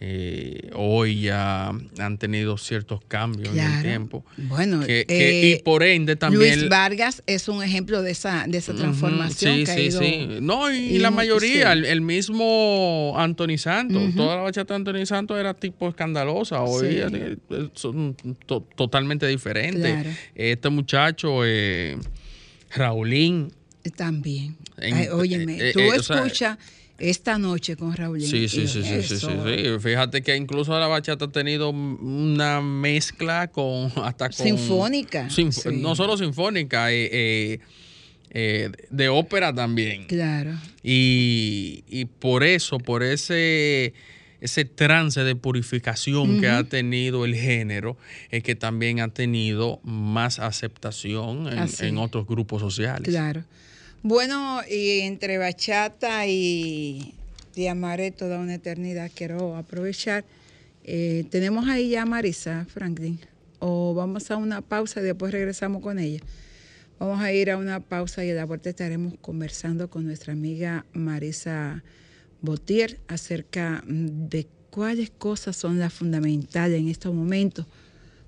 Eh, 0.00 0.70
hoy 0.74 1.22
ya 1.22 1.70
han 1.98 2.18
tenido 2.18 2.56
ciertos 2.56 3.00
cambios 3.08 3.48
en 3.56 3.58
el 3.64 3.82
tiempo. 3.82 4.24
Bueno, 4.36 4.80
Que- 4.80 5.04
que- 5.06 5.52
eh, 5.54 5.56
y 5.58 5.62
por 5.62 5.82
ende 5.82 6.14
también... 6.14 6.58
Luis 6.60 6.68
Vargas 6.68 7.22
es 7.26 7.48
un 7.48 7.62
ejemplo 7.64 8.00
de 8.02 8.12
esa, 8.12 8.44
de 8.46 8.58
esa 8.58 8.74
transformación 8.74 9.56
sí, 9.56 9.64
que 9.64 9.70
ha 9.70 9.74
sí, 9.74 9.80
ido- 9.82 9.98
sí. 10.00 10.28
No, 10.40 10.72
y, 10.72 10.76
y 10.78 10.98
la 10.98 11.10
mayoría, 11.10 11.72
el, 11.72 11.84
el 11.84 12.00
mismo 12.00 13.14
Anthony 13.16 13.58
Santos, 13.58 14.14
toda 14.14 14.36
la 14.36 14.42
bachata 14.42 14.74
de 14.74 14.76
Anthony 14.76 15.04
Santos 15.06 15.38
era 15.38 15.54
tipo 15.54 15.88
escandalosa, 15.88 16.62
hoy 16.62 16.88
Sí. 16.90 16.96
eh, 17.00 17.36
son 17.74 18.16
to- 18.46 18.66
totalmente 18.76 19.26
diferentes. 19.26 19.82
Claro. 19.92 20.10
Este 20.36 20.68
muchacho, 20.68 21.44
eh, 21.44 21.96
Raulín, 22.70 23.52
También. 23.96 24.56
En- 24.80 24.94
Ay, 24.94 25.08
óyeme, 25.08 25.72
tú 25.72 25.80
o 25.80 26.02
sea, 26.02 26.16
escuchas 26.18 26.58
esta 26.98 27.38
noche 27.38 27.76
con 27.76 27.94
Raúl. 27.94 28.20
Sí, 28.20 28.48
sí, 28.48 28.66
sí, 28.66 28.82
sí, 28.82 29.02
sí. 29.02 29.26
Fíjate 29.80 30.22
que 30.22 30.36
incluso 30.36 30.78
la 30.78 30.88
bachata 30.88 31.26
ha 31.26 31.32
tenido 31.32 31.70
una 31.70 32.60
mezcla 32.60 33.48
con 33.48 33.92
hasta 34.02 34.28
con 34.28 34.46
Sinfónica. 34.46 35.28
No 35.72 35.94
solo 35.94 36.16
sinfónica, 36.16 36.92
eh, 36.92 37.08
eh, 37.12 37.58
eh, 38.30 38.70
de 38.90 39.08
ópera 39.08 39.54
también. 39.54 40.06
Claro. 40.06 40.52
Y, 40.82 41.84
y 41.88 42.06
por 42.06 42.42
eso, 42.42 42.78
por 42.78 43.02
ese, 43.02 43.94
ese 44.40 44.64
trance 44.64 45.22
de 45.22 45.36
purificación 45.36 46.40
que 46.40 46.48
ha 46.48 46.64
tenido 46.64 47.24
el 47.24 47.34
género, 47.36 47.96
es 48.30 48.42
que 48.42 48.54
también 48.54 49.00
ha 49.00 49.08
tenido 49.08 49.80
más 49.84 50.40
aceptación 50.40 51.46
en, 51.46 51.58
Así. 51.60 51.86
en 51.86 51.98
otros 51.98 52.26
grupos 52.26 52.60
sociales. 52.60 53.08
Claro. 53.08 53.44
Bueno, 54.04 54.60
y 54.70 55.00
entre 55.00 55.38
bachata 55.38 56.24
y 56.28 57.14
Te 57.52 57.68
amaré 57.68 58.12
toda 58.12 58.38
una 58.38 58.54
eternidad, 58.54 59.10
quiero 59.12 59.56
aprovechar. 59.56 60.24
Eh, 60.84 61.24
tenemos 61.30 61.68
ahí 61.68 61.90
ya 61.90 62.02
a 62.02 62.06
Marisa 62.06 62.64
Franklin, 62.66 63.18
o 63.58 63.94
vamos 63.94 64.30
a 64.30 64.36
una 64.36 64.60
pausa 64.60 65.00
y 65.00 65.02
después 65.02 65.32
regresamos 65.32 65.82
con 65.82 65.98
ella. 65.98 66.20
Vamos 67.00 67.20
a 67.20 67.32
ir 67.32 67.50
a 67.50 67.56
una 67.56 67.80
pausa 67.80 68.24
y 68.24 68.30
a 68.30 68.34
la 68.34 68.44
vuelta 68.44 68.70
estaremos 68.70 69.14
conversando 69.20 69.90
con 69.90 70.06
nuestra 70.06 70.32
amiga 70.32 70.86
Marisa 70.92 71.82
Botier 72.40 73.00
acerca 73.08 73.82
de 73.84 74.46
cuáles 74.70 75.10
cosas 75.10 75.56
son 75.56 75.80
las 75.80 75.92
fundamentales 75.92 76.78
en 76.78 76.88
estos 76.88 77.12
momentos 77.12 77.66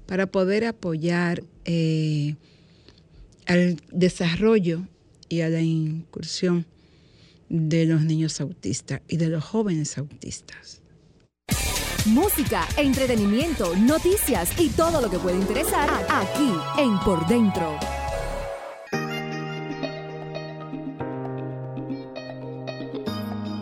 para 0.07 0.27
poder 0.27 0.65
apoyar 0.65 1.45
eh, 1.65 2.35
al 3.47 3.77
desarrollo 3.93 4.89
y 5.31 5.41
a 5.41 5.49
la 5.49 5.63
incursión 5.63 6.67
de 7.49 7.87
los 7.87 8.03
niños 8.03 8.41
autistas 8.43 9.01
y 9.09 9.17
de 9.17 9.29
los 9.29 9.43
jóvenes 9.43 9.97
autistas. 9.97 10.83
Música, 12.07 12.67
entretenimiento, 12.77 13.75
noticias 13.77 14.51
y 14.59 14.69
todo 14.71 15.01
lo 15.01 15.11
que 15.11 15.19
puede 15.19 15.39
interesar 15.39 15.89
aquí 16.09 16.51
en 16.79 16.99
Por 17.01 17.27
Dentro. 17.27 17.79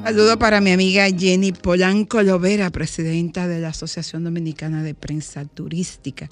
Saludo 0.04 0.38
para 0.38 0.62
mi 0.62 0.70
amiga 0.70 1.06
Jenny 1.10 1.52
Polanco 1.52 2.22
Lovera, 2.22 2.70
presidenta 2.70 3.46
de 3.46 3.60
la 3.60 3.68
Asociación 3.68 4.24
Dominicana 4.24 4.82
de 4.82 4.94
Prensa 4.94 5.44
Turística. 5.44 6.30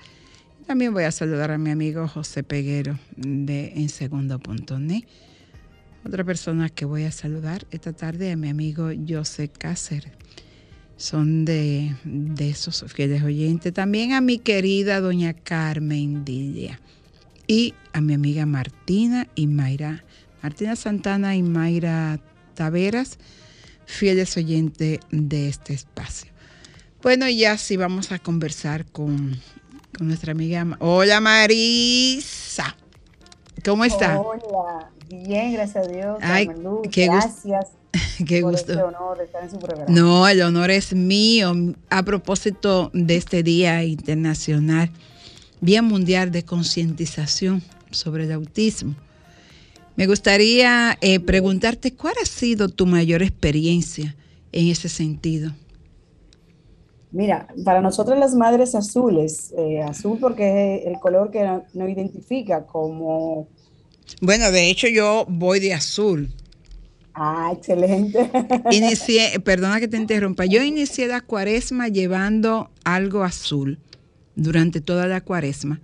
También 0.67 0.93
voy 0.93 1.05
a 1.05 1.13
saludar 1.13 1.53
a 1.53 1.59
mi 1.59 1.71
amigo 1.71 2.09
José 2.09 2.43
Peguero 2.43 2.99
de 3.17 3.73
En 3.77 3.89
Segundo 3.89 4.41
Otra 6.05 6.25
persona 6.25 6.69
que 6.71 6.85
voy 6.85 7.05
a 7.05 7.13
saludar 7.13 7.67
esta 7.71 7.93
tarde 7.93 8.33
a 8.33 8.37
mi 8.37 8.49
amigo 8.49 8.91
José 9.09 9.49
Cáceres. 9.49 10.13
Son 10.97 11.45
de, 11.45 11.95
de 12.05 12.51
esos 12.51 12.85
fieles 12.93 13.23
oyentes. 13.23 13.73
También 13.73 14.13
a 14.13 14.21
mi 14.21 14.39
querida 14.39 15.01
doña 15.01 15.35
Carmen 15.35 16.25
Dilla. 16.25 16.81
Y 17.47 17.75
a 17.93 18.01
mi 18.01 18.15
amiga 18.15 18.45
Martina 18.45 19.29
y 19.37 19.47
Mayra. 19.47 20.05
Martina 20.43 20.75
Santana 20.75 21.37
y 21.37 21.45
Mayra 21.45 22.19
Taveras 22.55 23.19
fieles 23.87 24.37
oyentes 24.37 24.99
de 25.11 25.49
este 25.49 25.75
espacio. 25.75 26.33
Bueno, 27.03 27.29
ya 27.29 27.57
sí 27.57 27.77
vamos 27.77 28.11
a 28.11 28.19
conversar 28.19 28.85
con, 28.85 29.39
nuestra 30.01 30.33
amiga. 30.33 30.67
Hola 30.79 31.21
Marisa. 31.21 32.77
¿Cómo 33.65 33.85
está? 33.85 34.21
Hola, 34.21 34.91
bien, 35.09 35.53
gracias 35.53 35.87
a 35.87 35.89
Dios. 35.89 36.19
Ay, 36.21 36.49
qué 36.91 37.07
gracias. 37.07 37.69
Qué 38.27 38.43
por 38.43 38.53
gusto. 38.53 38.73
Este 38.73 38.83
honor 38.83 39.19
de 39.19 39.25
estar 39.25 39.43
en 39.43 39.51
su 39.51 39.59
programa. 39.59 39.87
No, 39.89 40.29
el 40.29 40.43
honor 40.43 40.71
es 40.71 40.93
mío. 40.93 41.55
A 41.89 42.03
propósito 42.03 42.91
de 42.93 43.17
este 43.17 43.43
Día 43.43 43.85
Internacional, 43.85 44.91
Día 45.61 45.83
Mundial 45.83 46.31
de 46.31 46.45
Concientización 46.45 47.63
sobre 47.91 48.25
el 48.25 48.33
Autismo. 48.33 48.95
Me 49.97 50.07
gustaría 50.07 50.99
eh, 51.01 51.21
preguntarte 51.21 51.95
cuál 51.95 52.15
ha 52.23 52.27
sido 52.27 52.69
tu 52.69 52.85
mayor 52.85 53.23
experiencia 53.23 54.15
en 54.53 54.69
ese 54.69 54.91
sentido. 54.91 55.53
Mira, 57.13 57.49
para 57.65 57.81
nosotros 57.81 58.19
las 58.19 58.35
madres 58.35 58.75
azules, 58.75 59.55
eh, 59.57 59.83
azul 59.83 60.19
porque 60.21 60.77
es 60.77 60.87
el 60.87 60.99
color 61.01 61.31
que 61.31 61.45
nos 61.45 61.89
identifica 61.89 62.67
como... 62.67 63.49
Bueno, 64.21 64.51
de 64.51 64.71
hecho 64.71 64.89
yo 64.89 65.25
voy 65.29 65.61
de 65.61 65.75
azul. 65.75 66.33
Ah, 67.15 67.53
excelente. 67.57 68.31
Inicié, 68.71 69.41
perdona 69.41 69.81
que 69.81 69.89
te 69.89 69.97
interrumpa, 69.97 70.45
yo 70.45 70.63
inicié 70.63 71.07
la 71.07 71.23
cuaresma 71.23 71.89
llevando 71.89 72.71
algo 72.85 73.23
azul 73.23 73.79
durante 74.35 74.81
toda 74.81 75.07
la 75.07 75.23
cuaresma 75.23 75.81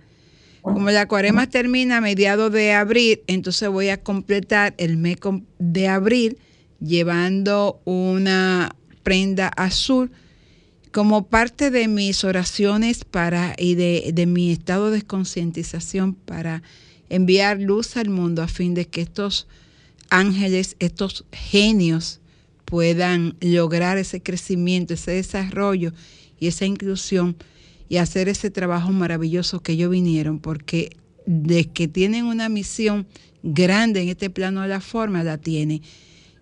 como 0.63 0.89
la 0.91 1.07
cuaresma 1.07 1.47
termina 1.47 1.97
a 1.97 2.01
mediados 2.01 2.51
de 2.51 2.71
abril, 2.71 3.21
entonces 3.27 3.67
voy 3.67 3.89
a 3.89 4.01
completar 4.01 4.73
el 4.77 4.95
mes 4.95 5.17
de 5.59 5.87
abril 5.89 6.37
llevando 6.79 7.81
una 7.83 8.73
prenda 9.03 9.49
azul 9.49 10.09
como 10.93 11.25
parte 11.25 11.71
de 11.71 11.87
mis 11.87 12.23
oraciones 12.23 13.03
para 13.03 13.55
y 13.57 13.73
de, 13.73 14.25
mi 14.27 14.51
estado 14.51 14.91
de 14.91 15.01
concientización 15.01 16.13
para 16.13 16.61
enviar 17.09 17.59
luz 17.59 17.97
al 17.97 18.09
mundo 18.09 18.43
a 18.43 18.47
fin 18.47 18.75
de 18.75 18.85
que 18.85 19.01
estos 19.01 19.47
ángeles, 20.11 20.75
estos 20.77 21.25
genios 21.31 22.21
puedan 22.65 23.35
lograr 23.41 23.97
ese 23.97 24.21
crecimiento, 24.21 24.93
ese 24.93 25.11
desarrollo 25.11 25.93
y 26.39 26.45
esa 26.45 26.65
inclusión 26.65 27.37
y 27.89 27.97
hacer 27.97 28.29
ese 28.29 28.51
trabajo 28.51 28.91
maravilloso 28.91 29.61
que 29.61 29.71
ellos 29.71 29.89
vinieron, 29.89 30.37
porque 30.39 30.95
de 31.25 31.65
que 31.65 31.87
tienen 31.87 32.25
una 32.25 32.49
misión 32.49 33.07
grande 33.41 34.03
en 34.03 34.09
este 34.09 34.29
plano 34.29 34.61
de 34.61 34.67
la 34.67 34.79
forma, 34.79 35.23
la 35.23 35.39
tiene. 35.39 35.81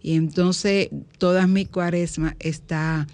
Y 0.04 0.16
entonces 0.16 0.90
toda 1.20 1.48
mi 1.48 1.66
cuaresma 1.66 2.36
está 2.40 3.08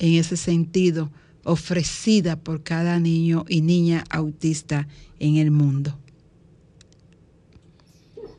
en 0.00 0.14
ese 0.14 0.36
sentido 0.36 1.10
ofrecida 1.44 2.36
por 2.36 2.62
cada 2.62 2.98
niño 2.98 3.44
y 3.48 3.60
niña 3.60 4.04
autista 4.10 4.88
en 5.18 5.36
el 5.36 5.50
mundo. 5.50 5.96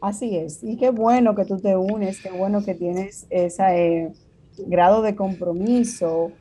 Así 0.01 0.35
es, 0.35 0.63
y 0.63 0.77
qué 0.77 0.89
bueno 0.89 1.35
que 1.35 1.45
tú 1.45 1.59
te 1.59 1.77
unes, 1.77 2.21
qué 2.21 2.31
bueno 2.31 2.65
que 2.65 2.73
tienes 2.73 3.27
ese 3.29 4.11
grado 4.57 5.03
de 5.03 5.15
compromiso 5.15 6.31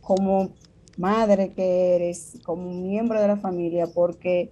como 0.00 0.50
madre 0.96 1.52
que 1.52 1.96
eres, 1.96 2.38
como 2.44 2.72
miembro 2.72 3.20
de 3.20 3.26
la 3.26 3.36
familia, 3.36 3.88
porque 3.92 4.50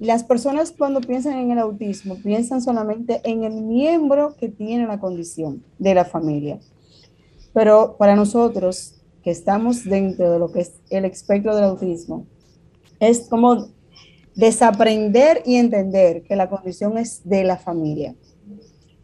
las 0.00 0.24
personas 0.24 0.72
cuando 0.76 1.00
piensan 1.00 1.38
en 1.38 1.52
el 1.52 1.58
autismo 1.58 2.16
piensan 2.16 2.60
solamente 2.62 3.20
en 3.24 3.44
el 3.44 3.62
miembro 3.62 4.34
que 4.36 4.48
tiene 4.48 4.86
la 4.86 4.98
condición 4.98 5.62
de 5.78 5.94
la 5.94 6.04
familia. 6.04 6.58
Pero 7.52 7.96
para 7.96 8.14
nosotros 8.14 8.97
estamos 9.30 9.84
dentro 9.84 10.30
de 10.30 10.38
lo 10.38 10.52
que 10.52 10.60
es 10.60 10.72
el 10.90 11.04
espectro 11.04 11.54
del 11.54 11.64
autismo, 11.64 12.26
es 13.00 13.28
como 13.28 13.68
desaprender 14.34 15.42
y 15.44 15.56
entender 15.56 16.22
que 16.22 16.36
la 16.36 16.48
condición 16.48 16.98
es 16.98 17.22
de 17.24 17.44
la 17.44 17.56
familia. 17.56 18.14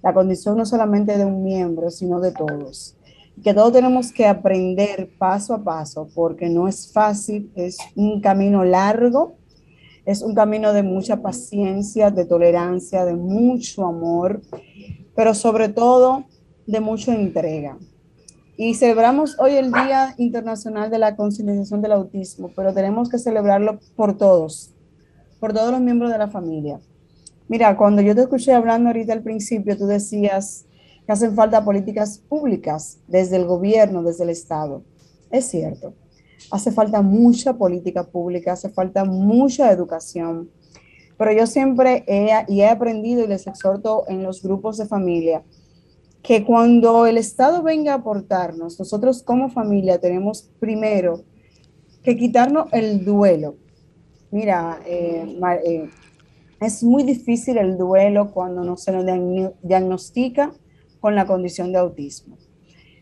La 0.02 0.12
condición 0.12 0.56
no 0.56 0.66
solamente 0.66 1.16
de 1.16 1.24
un 1.24 1.42
miembro, 1.42 1.90
sino 1.90 2.20
de 2.20 2.32
todos 2.32 2.96
que 3.42 3.54
todos 3.54 3.72
tenemos 3.72 4.12
que 4.12 4.26
aprender 4.26 5.10
paso 5.18 5.54
a 5.54 5.62
paso, 5.62 6.08
porque 6.14 6.48
no 6.48 6.68
es 6.68 6.92
fácil, 6.92 7.50
es 7.54 7.78
un 7.96 8.20
camino 8.20 8.64
largo, 8.64 9.36
es 10.06 10.22
un 10.22 10.34
camino 10.34 10.72
de 10.72 10.82
mucha 10.82 11.20
paciencia, 11.20 12.10
de 12.10 12.26
tolerancia, 12.26 13.04
de 13.04 13.14
mucho 13.14 13.86
amor, 13.86 14.42
pero 15.16 15.34
sobre 15.34 15.68
todo 15.68 16.24
de 16.66 16.80
mucha 16.80 17.14
entrega. 17.14 17.78
Y 18.56 18.74
celebramos 18.74 19.36
hoy 19.40 19.56
el 19.56 19.72
Día 19.72 20.14
Internacional 20.16 20.88
de 20.88 21.00
la 21.00 21.16
Concientización 21.16 21.82
del 21.82 21.90
Autismo, 21.90 22.52
pero 22.54 22.72
tenemos 22.72 23.08
que 23.08 23.18
celebrarlo 23.18 23.80
por 23.96 24.16
todos, 24.16 24.72
por 25.40 25.52
todos 25.52 25.72
los 25.72 25.80
miembros 25.80 26.12
de 26.12 26.18
la 26.18 26.28
familia. 26.28 26.78
Mira, 27.48 27.76
cuando 27.76 28.00
yo 28.00 28.14
te 28.14 28.20
escuché 28.20 28.52
hablando 28.52 28.90
ahorita 28.90 29.12
al 29.12 29.24
principio, 29.24 29.76
tú 29.76 29.86
decías, 29.86 30.66
que 31.04 31.12
hacen 31.12 31.34
falta 31.34 31.64
políticas 31.64 32.18
públicas 32.18 32.98
desde 33.08 33.36
el 33.36 33.44
gobierno, 33.44 34.04
desde 34.04 34.22
el 34.22 34.30
Estado. 34.30 34.84
Es 35.32 35.46
cierto, 35.46 35.94
hace 36.52 36.70
falta 36.70 37.02
mucha 37.02 37.54
política 37.54 38.04
pública, 38.04 38.52
hace 38.52 38.68
falta 38.68 39.04
mucha 39.04 39.72
educación, 39.72 40.48
pero 41.18 41.32
yo 41.32 41.48
siempre 41.48 42.04
he, 42.06 42.30
he 42.48 42.68
aprendido 42.68 43.24
y 43.24 43.26
les 43.26 43.48
exhorto 43.48 44.04
en 44.06 44.22
los 44.22 44.44
grupos 44.44 44.76
de 44.76 44.86
familia 44.86 45.42
que 46.24 46.42
cuando 46.42 47.06
el 47.06 47.18
Estado 47.18 47.62
venga 47.62 47.92
a 47.92 47.96
aportarnos, 47.96 48.78
nosotros 48.78 49.22
como 49.22 49.50
familia 49.50 50.00
tenemos 50.00 50.50
primero 50.58 51.22
que 52.02 52.16
quitarnos 52.16 52.72
el 52.72 53.04
duelo. 53.04 53.56
Mira, 54.30 54.80
eh, 54.86 55.38
eh, 55.66 55.90
es 56.60 56.82
muy 56.82 57.02
difícil 57.02 57.58
el 57.58 57.76
duelo 57.76 58.32
cuando 58.32 58.64
no 58.64 58.78
se 58.78 58.90
nos 58.90 59.04
diagnostica 59.62 60.54
con 60.98 61.14
la 61.14 61.26
condición 61.26 61.72
de 61.72 61.78
autismo. 61.78 62.38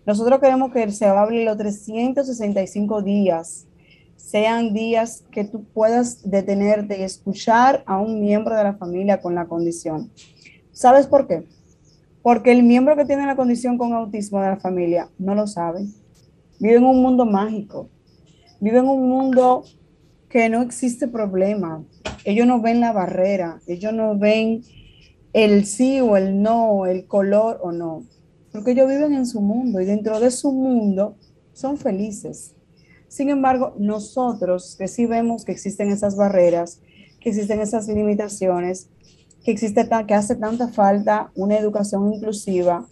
Nosotros 0.04 0.40
queremos 0.40 0.72
que 0.72 0.90
se 0.90 1.06
hable 1.06 1.44
los 1.44 1.56
365 1.56 3.02
días 3.02 3.68
sean 4.16 4.72
días 4.72 5.24
que 5.30 5.44
tú 5.44 5.64
puedas 5.64 6.28
detenerte 6.28 6.98
y 6.98 7.02
escuchar 7.02 7.84
a 7.86 7.98
un 7.98 8.20
miembro 8.20 8.56
de 8.56 8.64
la 8.64 8.74
familia 8.74 9.20
con 9.20 9.34
la 9.36 9.46
condición. 9.46 10.10
¿Sabes 10.72 11.06
por 11.06 11.28
qué? 11.28 11.44
Porque 12.22 12.52
el 12.52 12.62
miembro 12.62 12.96
que 12.96 13.04
tiene 13.04 13.26
la 13.26 13.36
condición 13.36 13.78
con 13.78 13.92
autismo 13.92 14.40
de 14.40 14.48
la 14.48 14.56
familia 14.56 15.08
no 15.18 15.34
lo 15.34 15.46
sabe. 15.46 15.86
Vive 16.60 16.76
en 16.76 16.84
un 16.84 17.02
mundo 17.02 17.26
mágico. 17.26 17.88
Vive 18.60 18.78
en 18.78 18.88
un 18.88 19.08
mundo 19.08 19.64
que 20.28 20.48
no 20.48 20.62
existe 20.62 21.08
problema. 21.08 21.84
Ellos 22.24 22.46
no 22.46 22.60
ven 22.60 22.80
la 22.80 22.92
barrera. 22.92 23.60
Ellos 23.66 23.92
no 23.92 24.16
ven 24.16 24.62
el 25.32 25.64
sí 25.64 26.00
o 26.00 26.16
el 26.16 26.42
no, 26.42 26.86
el 26.86 27.06
color 27.06 27.58
o 27.62 27.72
no, 27.72 28.04
porque 28.52 28.72
ellos 28.72 28.88
viven 28.88 29.14
en 29.14 29.26
su 29.26 29.40
mundo 29.40 29.80
y 29.80 29.86
dentro 29.86 30.20
de 30.20 30.30
su 30.30 30.52
mundo 30.52 31.16
son 31.52 31.78
felices. 31.78 32.54
Sin 33.08 33.30
embargo, 33.30 33.74
nosotros 33.78 34.76
que 34.78 34.88
sí 34.88 35.06
vemos 35.06 35.44
que 35.44 35.52
existen 35.52 35.90
esas 35.90 36.16
barreras, 36.16 36.80
que 37.20 37.30
existen 37.30 37.60
esas 37.60 37.88
limitaciones, 37.88 38.88
que 39.44 39.50
existe, 39.50 39.88
que 40.06 40.14
hace 40.14 40.36
tanta 40.36 40.68
falta 40.68 41.30
una 41.34 41.56
educación 41.58 42.12
inclusiva. 42.12 42.86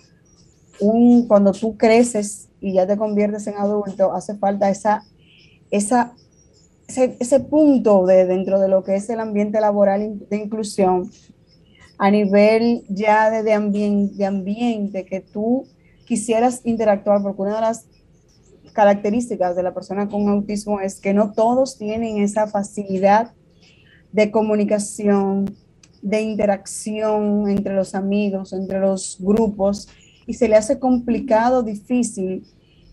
Un, 0.81 1.29
cuando 1.29 1.53
tú 1.53 1.77
creces 1.77 2.49
y 2.61 2.75
ya 2.75 2.87
te 2.87 2.97
conviertes 2.97 3.47
en 3.47 3.57
adulto, 3.57 4.13
hace 4.13 4.37
falta 4.37 4.71
esa, 4.71 5.05
esa, 5.71 6.15
ese, 6.89 7.41
punto 7.41 8.07
de, 8.07 8.27
dentro 8.27 8.59
de 8.59 8.69
lo 8.69 8.83
que 8.83 8.97
es 8.97 9.09
el 9.11 9.21
ambiente 9.21 9.61
laboral 9.61 10.19
de 10.29 10.37
inclusión 10.37 11.11
a 11.99 12.11
nivel 12.11 12.85
ya 12.89 13.31
de, 13.31 13.43
de, 13.43 13.53
ambiente, 13.53 14.17
de 14.17 14.25
ambiente 14.25 15.05
que 15.05 15.21
tú 15.21 15.67
quisieras 16.07 16.63
interactuar, 16.65 17.23
porque 17.23 17.43
una 17.43 17.57
de 17.57 17.61
las 17.61 17.85
características 18.73 19.55
de 19.55 19.63
la 19.63 19.75
persona 19.75 20.09
con 20.09 20.29
autismo 20.29 20.81
es 20.81 20.99
que 20.99 21.13
no 21.13 21.33
todos 21.33 21.77
tienen 21.77 22.19
esa 22.19 22.47
facilidad 22.47 23.33
de 24.13 24.31
comunicación, 24.31 25.55
de 26.03 26.23
interacción 26.23 27.49
entre 27.49 27.75
los 27.75 27.95
amigos, 27.95 28.53
entre 28.53 28.81
los 28.81 29.17
grupos, 29.21 29.89
y 30.27 30.35
se 30.35 30.49
le 30.49 30.57
hace 30.57 30.79
complicado, 30.79 31.63
difícil. 31.63 32.47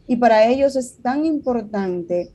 Y 0.08 0.16
para 0.18 0.48
ellos 0.48 0.76
es 0.76 0.98
tan 1.02 1.26
importante 1.26 2.32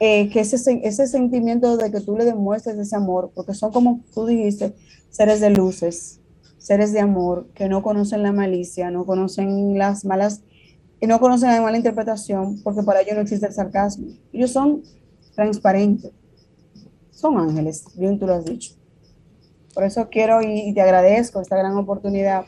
eh, 0.00 0.28
que 0.30 0.40
ese, 0.40 0.80
ese 0.84 1.06
sentimiento 1.06 1.76
de 1.76 1.90
que 1.90 2.00
tú 2.00 2.16
le 2.16 2.24
demuestres 2.24 2.78
ese 2.78 2.96
amor, 2.96 3.32
porque 3.34 3.54
son 3.54 3.72
como 3.72 4.00
tú 4.14 4.26
dijiste, 4.26 4.74
seres 5.10 5.40
de 5.40 5.50
luces, 5.50 6.20
seres 6.58 6.92
de 6.92 7.00
amor, 7.00 7.48
que 7.54 7.68
no 7.68 7.82
conocen 7.82 8.22
la 8.22 8.32
malicia, 8.32 8.90
no 8.90 9.06
conocen 9.06 9.78
las 9.78 10.04
malas, 10.04 10.42
y 11.00 11.06
no 11.06 11.20
conocen 11.20 11.50
la 11.50 11.60
mala 11.60 11.76
interpretación, 11.76 12.60
porque 12.62 12.82
para 12.82 13.00
ellos 13.00 13.14
no 13.14 13.22
existe 13.22 13.46
el 13.46 13.52
sarcasmo. 13.52 14.08
Ellos 14.32 14.50
son 14.50 14.82
transparentes, 15.34 16.10
son 17.10 17.38
ángeles, 17.38 17.84
bien 17.96 18.18
tú 18.18 18.26
lo 18.26 18.34
has 18.34 18.44
dicho. 18.44 18.77
Por 19.78 19.86
eso 19.86 20.08
quiero 20.10 20.40
y 20.42 20.72
te 20.74 20.80
agradezco 20.80 21.40
esta 21.40 21.56
gran 21.56 21.76
oportunidad 21.76 22.46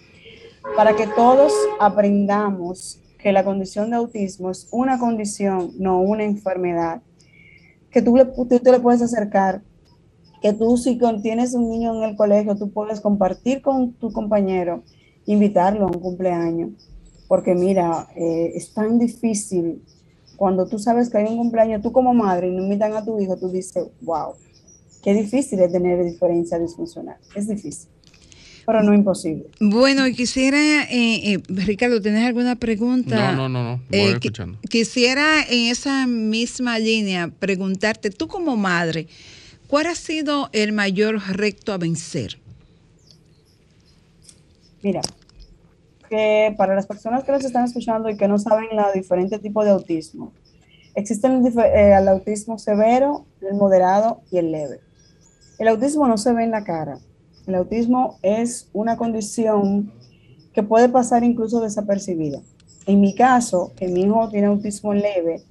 para 0.76 0.96
que 0.96 1.06
todos 1.06 1.52
aprendamos 1.78 3.00
que 3.20 3.30
la 3.30 3.44
condición 3.44 3.88
de 3.90 3.98
autismo 3.98 4.50
es 4.50 4.66
una 4.72 4.98
condición, 4.98 5.70
no 5.78 6.00
una 6.00 6.24
enfermedad, 6.24 7.02
que 7.92 8.02
tú, 8.02 8.16
te 8.48 8.72
le 8.72 8.80
puedes 8.80 9.00
acercar, 9.00 9.62
que 10.42 10.52
tú 10.54 10.76
si 10.76 10.98
tienes 11.22 11.54
un 11.54 11.70
niño 11.70 11.94
en 11.98 12.10
el 12.10 12.16
colegio, 12.16 12.56
tú 12.56 12.72
puedes 12.72 13.00
compartir 13.00 13.62
con 13.62 13.92
tu 13.92 14.10
compañero, 14.10 14.82
invitarlo 15.24 15.84
a 15.84 15.86
un 15.86 16.00
cumpleaños, 16.00 16.70
porque 17.28 17.54
mira, 17.54 18.08
eh, 18.16 18.54
es 18.56 18.74
tan 18.74 18.98
difícil. 18.98 19.84
Cuando 20.36 20.66
tú 20.66 20.80
sabes 20.80 21.08
que 21.08 21.18
hay 21.18 21.26
un 21.26 21.36
cumpleaños, 21.36 21.80
tú 21.80 21.92
como 21.92 22.12
madre 22.12 22.48
y 22.48 22.56
no 22.56 22.64
invitan 22.64 22.92
a 22.94 23.04
tu 23.04 23.20
hijo, 23.20 23.36
tú 23.36 23.50
dices, 23.50 23.86
wow, 24.00 24.34
qué 25.02 25.14
difícil 25.14 25.60
es 25.60 25.72
tener 25.72 26.04
diferencia 26.04 26.58
disfuncional, 26.58 27.16
es 27.34 27.48
difícil 27.48 27.88
pero 28.70 28.82
no 28.84 28.94
imposible. 28.94 29.46
Bueno, 29.58 30.04
quisiera, 30.14 30.84
eh, 30.84 31.32
eh, 31.32 31.38
Ricardo, 31.48 32.00
¿tienes 32.00 32.24
alguna 32.24 32.54
pregunta? 32.54 33.32
No, 33.32 33.48
no, 33.48 33.48
no, 33.48 33.64
no. 33.64 33.82
Voy 33.90 33.98
eh, 33.98 34.12
escuchando. 34.12 34.58
Quisiera 34.68 35.42
en 35.42 35.70
esa 35.70 36.06
misma 36.06 36.78
línea 36.78 37.32
preguntarte, 37.36 38.10
tú 38.10 38.28
como 38.28 38.56
madre, 38.56 39.08
¿cuál 39.66 39.86
ha 39.86 39.94
sido 39.96 40.50
el 40.52 40.72
mayor 40.72 41.20
reto 41.32 41.72
a 41.72 41.78
vencer? 41.78 42.38
Mira, 44.82 45.00
que 46.08 46.54
para 46.56 46.74
las 46.74 46.86
personas 46.86 47.24
que 47.24 47.32
nos 47.32 47.44
están 47.44 47.64
escuchando 47.64 48.08
y 48.08 48.16
que 48.16 48.28
no 48.28 48.38
saben 48.38 48.68
los 48.72 48.92
diferentes 48.94 49.40
tipos 49.42 49.64
de 49.64 49.72
autismo, 49.72 50.32
existen 50.94 51.44
el 51.44 52.08
autismo 52.08 52.56
severo, 52.58 53.26
el 53.40 53.56
moderado 53.56 54.22
y 54.30 54.38
el 54.38 54.52
leve. 54.52 54.80
El 55.60 55.68
autismo 55.68 56.08
no 56.08 56.16
se 56.16 56.32
ve 56.32 56.44
en 56.44 56.52
la 56.52 56.64
cara, 56.64 56.98
el 57.46 57.54
autismo 57.54 58.18
es 58.22 58.70
una 58.72 58.96
condición 58.96 59.92
que 60.54 60.62
puede 60.62 60.88
pasar 60.88 61.22
incluso 61.22 61.60
desapercibida. 61.60 62.40
En 62.86 63.02
mi 63.02 63.14
caso, 63.14 63.70
que 63.76 63.86
mi 63.86 64.04
hijo 64.04 64.26
tiene 64.30 64.46
autismo 64.46 64.94
leve, 64.94 65.42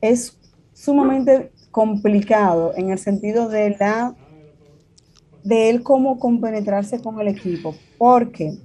es 0.00 0.38
sumamente 0.72 1.52
complicado 1.70 2.72
en 2.74 2.88
el 2.88 2.98
sentido 2.98 3.50
de 3.50 3.76
la 3.78 4.14
de 5.44 5.68
él 5.68 5.82
cómo 5.82 6.18
compenetrarse 6.18 7.02
con 7.02 7.20
el 7.20 7.28
equipo. 7.28 7.74
¿Por 7.98 8.32
qué? 8.32 8.56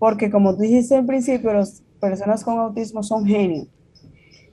Porque 0.00 0.32
como 0.32 0.56
tú 0.56 0.62
dijiste 0.62 0.96
al 0.96 1.06
principio, 1.06 1.52
las 1.52 1.80
personas 2.00 2.42
con 2.42 2.58
autismo 2.58 3.04
son 3.04 3.24
genios. 3.24 3.68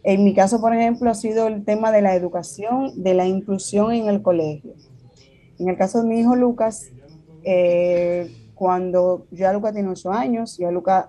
En 0.03 0.23
mi 0.23 0.35
caso, 0.35 0.61
por 0.61 0.75
ejemplo, 0.75 1.09
ha 1.09 1.15
sido 1.15 1.47
el 1.47 1.65
tema 1.65 1.91
de 1.91 2.03
la 2.03 2.13
educación, 2.13 3.01
de 3.01 3.15
la 3.15 3.25
inclusión 3.25 3.93
en 3.93 4.07
el 4.07 4.21
colegio. 4.21 4.75
En 5.61 5.69
el 5.69 5.77
caso 5.77 6.01
de 6.01 6.07
mi 6.09 6.19
hijo 6.19 6.35
Lucas, 6.35 6.89
eh, 7.43 8.31
cuando 8.55 9.27
ya 9.29 9.53
Lucas 9.53 9.73
tiene 9.73 9.89
ocho 9.89 10.11
años, 10.11 10.57
ya 10.57 10.71
Lucas 10.71 11.05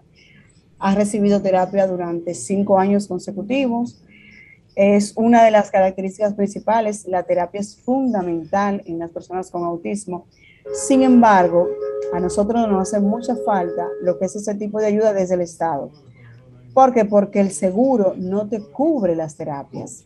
ha 0.79 0.95
recibido 0.95 1.41
terapia 1.41 1.87
durante 1.87 2.35
cinco 2.35 2.79
años 2.79 3.09
consecutivos. 3.09 4.05
Es 4.75 5.15
una 5.17 5.43
de 5.43 5.53
las 5.53 5.71
características 5.71 6.35
principales. 6.35 7.07
La 7.07 7.23
terapia 7.23 7.61
es 7.63 7.79
fundamental 7.79 8.83
en 8.85 8.99
las 8.99 9.11
personas 9.11 9.51
con 9.51 9.65
autismo. 9.65 10.27
Sin 10.75 11.03
embargo, 11.03 11.69
a 12.13 12.21
nosotros 12.21 12.69
nos 12.69 12.89
hace 12.91 13.01
mucha 13.01 13.35
falta 13.47 13.89
lo 14.03 14.19
que 14.19 14.27
es 14.27 14.37
ese 14.37 14.55
tipo 14.55 14.81
de 14.81 14.89
ayuda 14.89 15.15
desde 15.15 15.37
el 15.37 15.41
Estado. 15.41 15.91
¿Por 16.75 16.93
qué? 16.93 17.07
Porque 17.07 17.41
el 17.41 17.53
seguro 17.53 18.13
no 18.19 18.51
te 18.51 18.61
cubre 18.61 19.17
las 19.17 19.35
terapias. 19.35 20.05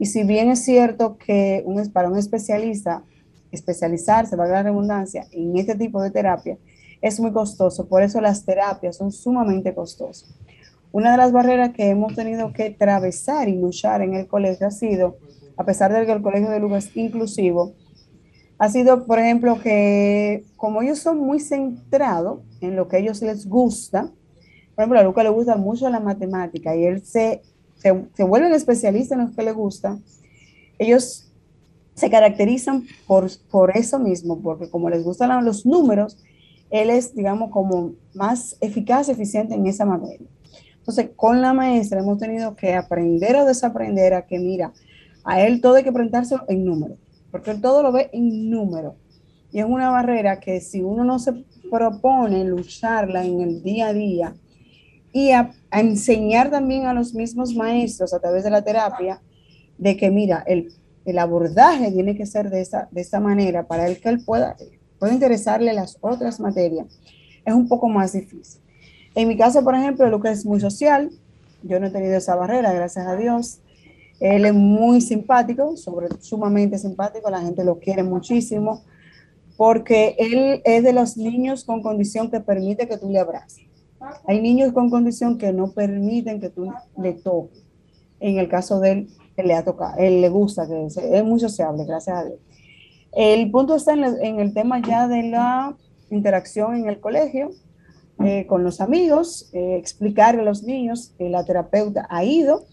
Y 0.00 0.06
si 0.06 0.24
bien 0.24 0.50
es 0.50 0.64
cierto 0.64 1.18
que 1.18 1.62
un, 1.64 1.88
para 1.92 2.08
un 2.08 2.18
especialista 2.18 3.04
especializarse, 3.52 4.36
valga 4.36 4.54
la 4.54 4.62
redundancia, 4.64 5.26
en 5.32 5.56
este 5.56 5.74
tipo 5.74 6.02
de 6.02 6.10
terapia 6.10 6.58
es 7.00 7.20
muy 7.20 7.32
costoso. 7.32 7.88
Por 7.88 8.02
eso 8.02 8.20
las 8.20 8.44
terapias 8.44 8.96
son 8.96 9.12
sumamente 9.12 9.74
costosas. 9.74 10.34
Una 10.92 11.12
de 11.12 11.18
las 11.18 11.32
barreras 11.32 11.72
que 11.72 11.90
hemos 11.90 12.14
tenido 12.14 12.52
que 12.52 12.64
atravesar 12.66 13.48
y 13.48 13.56
luchar 13.56 14.02
en 14.02 14.14
el 14.14 14.26
colegio 14.26 14.66
ha 14.66 14.70
sido, 14.70 15.18
a 15.56 15.64
pesar 15.64 15.92
de 15.92 16.06
que 16.06 16.12
el 16.12 16.22
colegio 16.22 16.48
de 16.50 16.60
Lucas 16.60 16.86
es 16.86 16.96
inclusivo, 16.96 17.74
ha 18.58 18.70
sido, 18.70 19.04
por 19.04 19.18
ejemplo, 19.18 19.60
que 19.60 20.44
como 20.56 20.80
ellos 20.80 20.98
son 20.98 21.18
muy 21.18 21.40
centrados 21.40 22.40
en 22.62 22.76
lo 22.76 22.88
que 22.88 22.96
a 22.96 22.98
ellos 23.00 23.20
les 23.20 23.46
gusta, 23.46 24.10
por 24.74 24.82
ejemplo, 24.82 24.98
a 24.98 25.02
Lucas 25.02 25.24
le 25.24 25.30
gusta 25.30 25.56
mucho 25.56 25.90
la 25.90 26.00
matemática 26.00 26.74
y 26.74 26.84
él 26.84 27.04
se, 27.04 27.42
se, 27.76 28.04
se 28.14 28.24
vuelve 28.24 28.54
especialista 28.54 29.14
en 29.14 29.22
lo 29.22 29.34
que 29.34 29.42
le 29.42 29.52
gusta, 29.52 29.98
ellos 30.78 31.25
se 31.96 32.10
caracterizan 32.10 32.84
por, 33.06 33.28
por 33.50 33.74
eso 33.74 33.98
mismo, 33.98 34.38
porque 34.40 34.68
como 34.68 34.90
les 34.90 35.02
gustan 35.02 35.44
los 35.44 35.64
números, 35.64 36.18
él 36.70 36.90
es, 36.90 37.14
digamos, 37.14 37.50
como 37.50 37.92
más 38.14 38.56
eficaz, 38.60 39.08
eficiente 39.08 39.54
en 39.54 39.66
esa 39.66 39.86
materia. 39.86 40.28
Entonces, 40.76 41.10
con 41.16 41.40
la 41.40 41.54
maestra 41.54 42.00
hemos 42.00 42.18
tenido 42.18 42.54
que 42.54 42.74
aprender 42.74 43.34
o 43.36 43.46
desaprender 43.46 44.12
a 44.12 44.26
que, 44.26 44.38
mira, 44.38 44.72
a 45.24 45.40
él 45.40 45.60
todo 45.62 45.76
hay 45.76 45.84
que 45.84 45.90
presentarse 45.90 46.36
en 46.48 46.66
número, 46.66 46.96
porque 47.30 47.50
él 47.50 47.62
todo 47.62 47.82
lo 47.82 47.92
ve 47.92 48.10
en 48.12 48.50
número. 48.50 48.94
Y 49.50 49.60
es 49.60 49.64
una 49.64 49.88
barrera 49.88 50.38
que 50.38 50.60
si 50.60 50.82
uno 50.82 51.02
no 51.02 51.18
se 51.18 51.32
propone 51.70 52.44
lucharla 52.44 53.24
en 53.24 53.40
el 53.40 53.62
día 53.62 53.88
a 53.88 53.92
día 53.94 54.34
y 55.12 55.30
a 55.30 55.50
enseñar 55.72 56.50
también 56.50 56.84
a 56.84 56.92
los 56.92 57.14
mismos 57.14 57.54
maestros 57.54 58.12
a 58.12 58.20
través 58.20 58.44
de 58.44 58.50
la 58.50 58.62
terapia, 58.62 59.22
de 59.78 59.96
que, 59.96 60.10
mira, 60.10 60.44
el 60.46 60.72
el 61.06 61.18
abordaje 61.18 61.90
tiene 61.92 62.16
que 62.16 62.26
ser 62.26 62.50
de 62.50 62.60
esa, 62.60 62.88
de 62.90 63.00
esa 63.00 63.20
manera 63.20 63.66
para 63.66 63.86
el 63.86 64.00
que 64.00 64.08
él 64.08 64.24
pueda, 64.24 64.56
pueda 64.98 65.12
interesarle 65.12 65.72
las 65.72 65.98
otras 66.00 66.40
materias, 66.40 66.86
es 67.44 67.54
un 67.54 67.68
poco 67.68 67.88
más 67.88 68.12
difícil. 68.12 68.60
En 69.14 69.28
mi 69.28 69.36
caso, 69.36 69.64
por 69.64 69.74
ejemplo, 69.74 70.08
Lucas 70.10 70.40
es 70.40 70.46
muy 70.46 70.60
social, 70.60 71.10
yo 71.62 71.80
no 71.80 71.86
he 71.86 71.90
tenido 71.90 72.16
esa 72.16 72.34
barrera, 72.36 72.72
gracias 72.72 73.06
a 73.06 73.16
Dios. 73.16 73.60
Él 74.20 74.44
es 74.44 74.54
muy 74.54 75.00
simpático, 75.00 75.74
sumamente 76.20 76.78
simpático, 76.78 77.30
la 77.30 77.40
gente 77.40 77.64
lo 77.64 77.78
quiere 77.78 78.02
muchísimo, 78.02 78.82
porque 79.56 80.16
él 80.18 80.60
es 80.64 80.82
de 80.82 80.92
los 80.92 81.16
niños 81.16 81.64
con 81.64 81.82
condición 81.82 82.30
que 82.30 82.40
permite 82.40 82.88
que 82.88 82.98
tú 82.98 83.10
le 83.10 83.18
abraces. 83.18 83.64
Hay 84.26 84.40
niños 84.40 84.72
con 84.72 84.90
condición 84.90 85.38
que 85.38 85.52
no 85.52 85.72
permiten 85.72 86.40
que 86.40 86.50
tú 86.50 86.70
le 87.00 87.12
toques. 87.12 87.62
En 88.20 88.38
el 88.38 88.48
caso 88.48 88.80
de 88.80 88.90
él, 88.92 89.08
le 89.42 89.54
ha 89.54 89.64
tocado, 89.64 89.98
él 89.98 90.20
le 90.20 90.28
gusta, 90.28 90.66
que 90.66 90.86
es, 90.86 91.24
muy 91.24 91.40
sociable, 91.40 91.84
gracias 91.84 92.16
a 92.16 92.24
Dios. 92.24 92.38
El 93.12 93.50
punto 93.50 93.76
está 93.76 93.92
en, 93.94 94.40
el 94.40 94.52
tema 94.52 94.80
ya 94.80 95.08
de 95.08 95.22
la 95.24 95.76
interacción 96.10 96.76
en 96.76 96.88
el 96.88 97.00
colegio 97.00 97.50
eh, 98.24 98.46
con 98.46 98.64
los 98.64 98.80
amigos, 98.80 99.50
eh, 99.52 99.76
explicarle 99.76 100.42
a 100.42 100.44
los 100.44 100.62
niños 100.62 101.12
que 101.18 101.28
la 101.28 101.44
terapeuta 101.44 102.06
ha 102.10 102.24
ido 102.24 102.64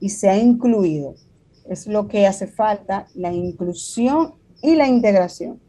y 0.00 0.10
se 0.10 0.28
ha 0.28 0.36
incluido. 0.36 1.14
Es 1.68 1.86
lo 1.86 2.08
que 2.08 2.26
hace 2.26 2.46
falta, 2.46 3.06
la 3.14 3.32
inclusión 3.32 4.34
y 4.62 4.76
la 4.76 4.88
integración. 4.88 5.60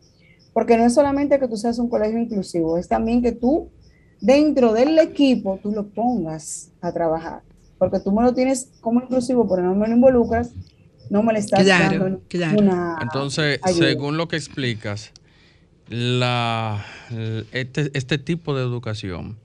Porque 0.53 0.77
no 0.77 0.85
es 0.85 0.93
solamente 0.93 1.39
que 1.39 1.47
tú 1.47 1.57
seas 1.57 1.79
un 1.79 1.89
colegio 1.89 2.19
inclusivo, 2.19 2.77
es 2.77 2.87
también 2.87 3.21
que 3.21 3.31
tú 3.31 3.69
dentro 4.21 4.73
del 4.73 4.97
equipo 4.99 5.59
tú 5.61 5.71
lo 5.71 5.87
pongas 5.89 6.71
a 6.81 6.91
trabajar 6.91 7.41
porque 7.79 7.99
tú 7.99 8.11
me 8.11 8.21
lo 8.21 8.33
tienes 8.33 8.69
como 8.81 9.01
inclusivo, 9.01 9.49
pero 9.49 9.63
no 9.63 9.73
me 9.73 9.87
lo 9.87 9.95
involucras, 9.95 10.51
no 11.09 11.23
me 11.23 11.33
le 11.33 11.39
estás 11.39 11.65
dando 11.65 12.21
Entonces, 13.01 13.59
según 13.73 14.17
lo 14.17 14.27
que 14.27 14.35
explicas, 14.35 15.11
la, 15.87 16.85
este, 17.51 17.89
este 17.93 18.19
tipo 18.19 18.55
de 18.55 18.61
educación 18.61 19.37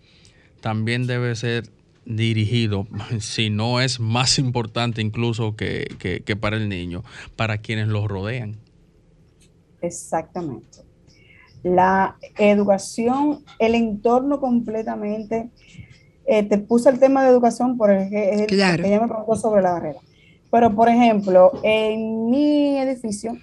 también 0.61 1.07
debe 1.07 1.35
ser 1.37 1.70
dirigido, 2.05 2.87
si 3.20 3.49
no 3.49 3.81
es 3.81 4.01
más 4.01 4.38
importante 4.38 5.01
incluso 5.01 5.57
que, 5.57 5.87
que 6.25 6.37
para 6.37 6.57
el 6.57 6.68
niño, 6.68 7.03
para 7.37 7.59
quienes 7.59 7.88
lo 7.88 8.07
rodean. 8.07 8.59
Exactamente. 9.81 10.79
La 11.62 12.16
educación, 12.37 13.42
el 13.59 13.75
entorno 13.75 14.40
completamente. 14.40 15.51
Eh, 16.27 16.43
te 16.43 16.59
puse 16.59 16.89
el 16.89 16.99
tema 16.99 17.23
de 17.23 17.31
educación 17.31 17.77
por 17.77 17.91
el, 17.91 18.09
que 18.09 18.47
ella 18.49 19.01
me 19.01 19.09
preguntó 19.09 19.37
sobre 19.37 19.63
la 19.63 19.73
barrera. 19.73 20.01
Pero, 20.51 20.75
por 20.75 20.89
ejemplo, 20.89 21.53
en 21.63 22.31
mi 22.31 22.79
edificio, 22.79 23.37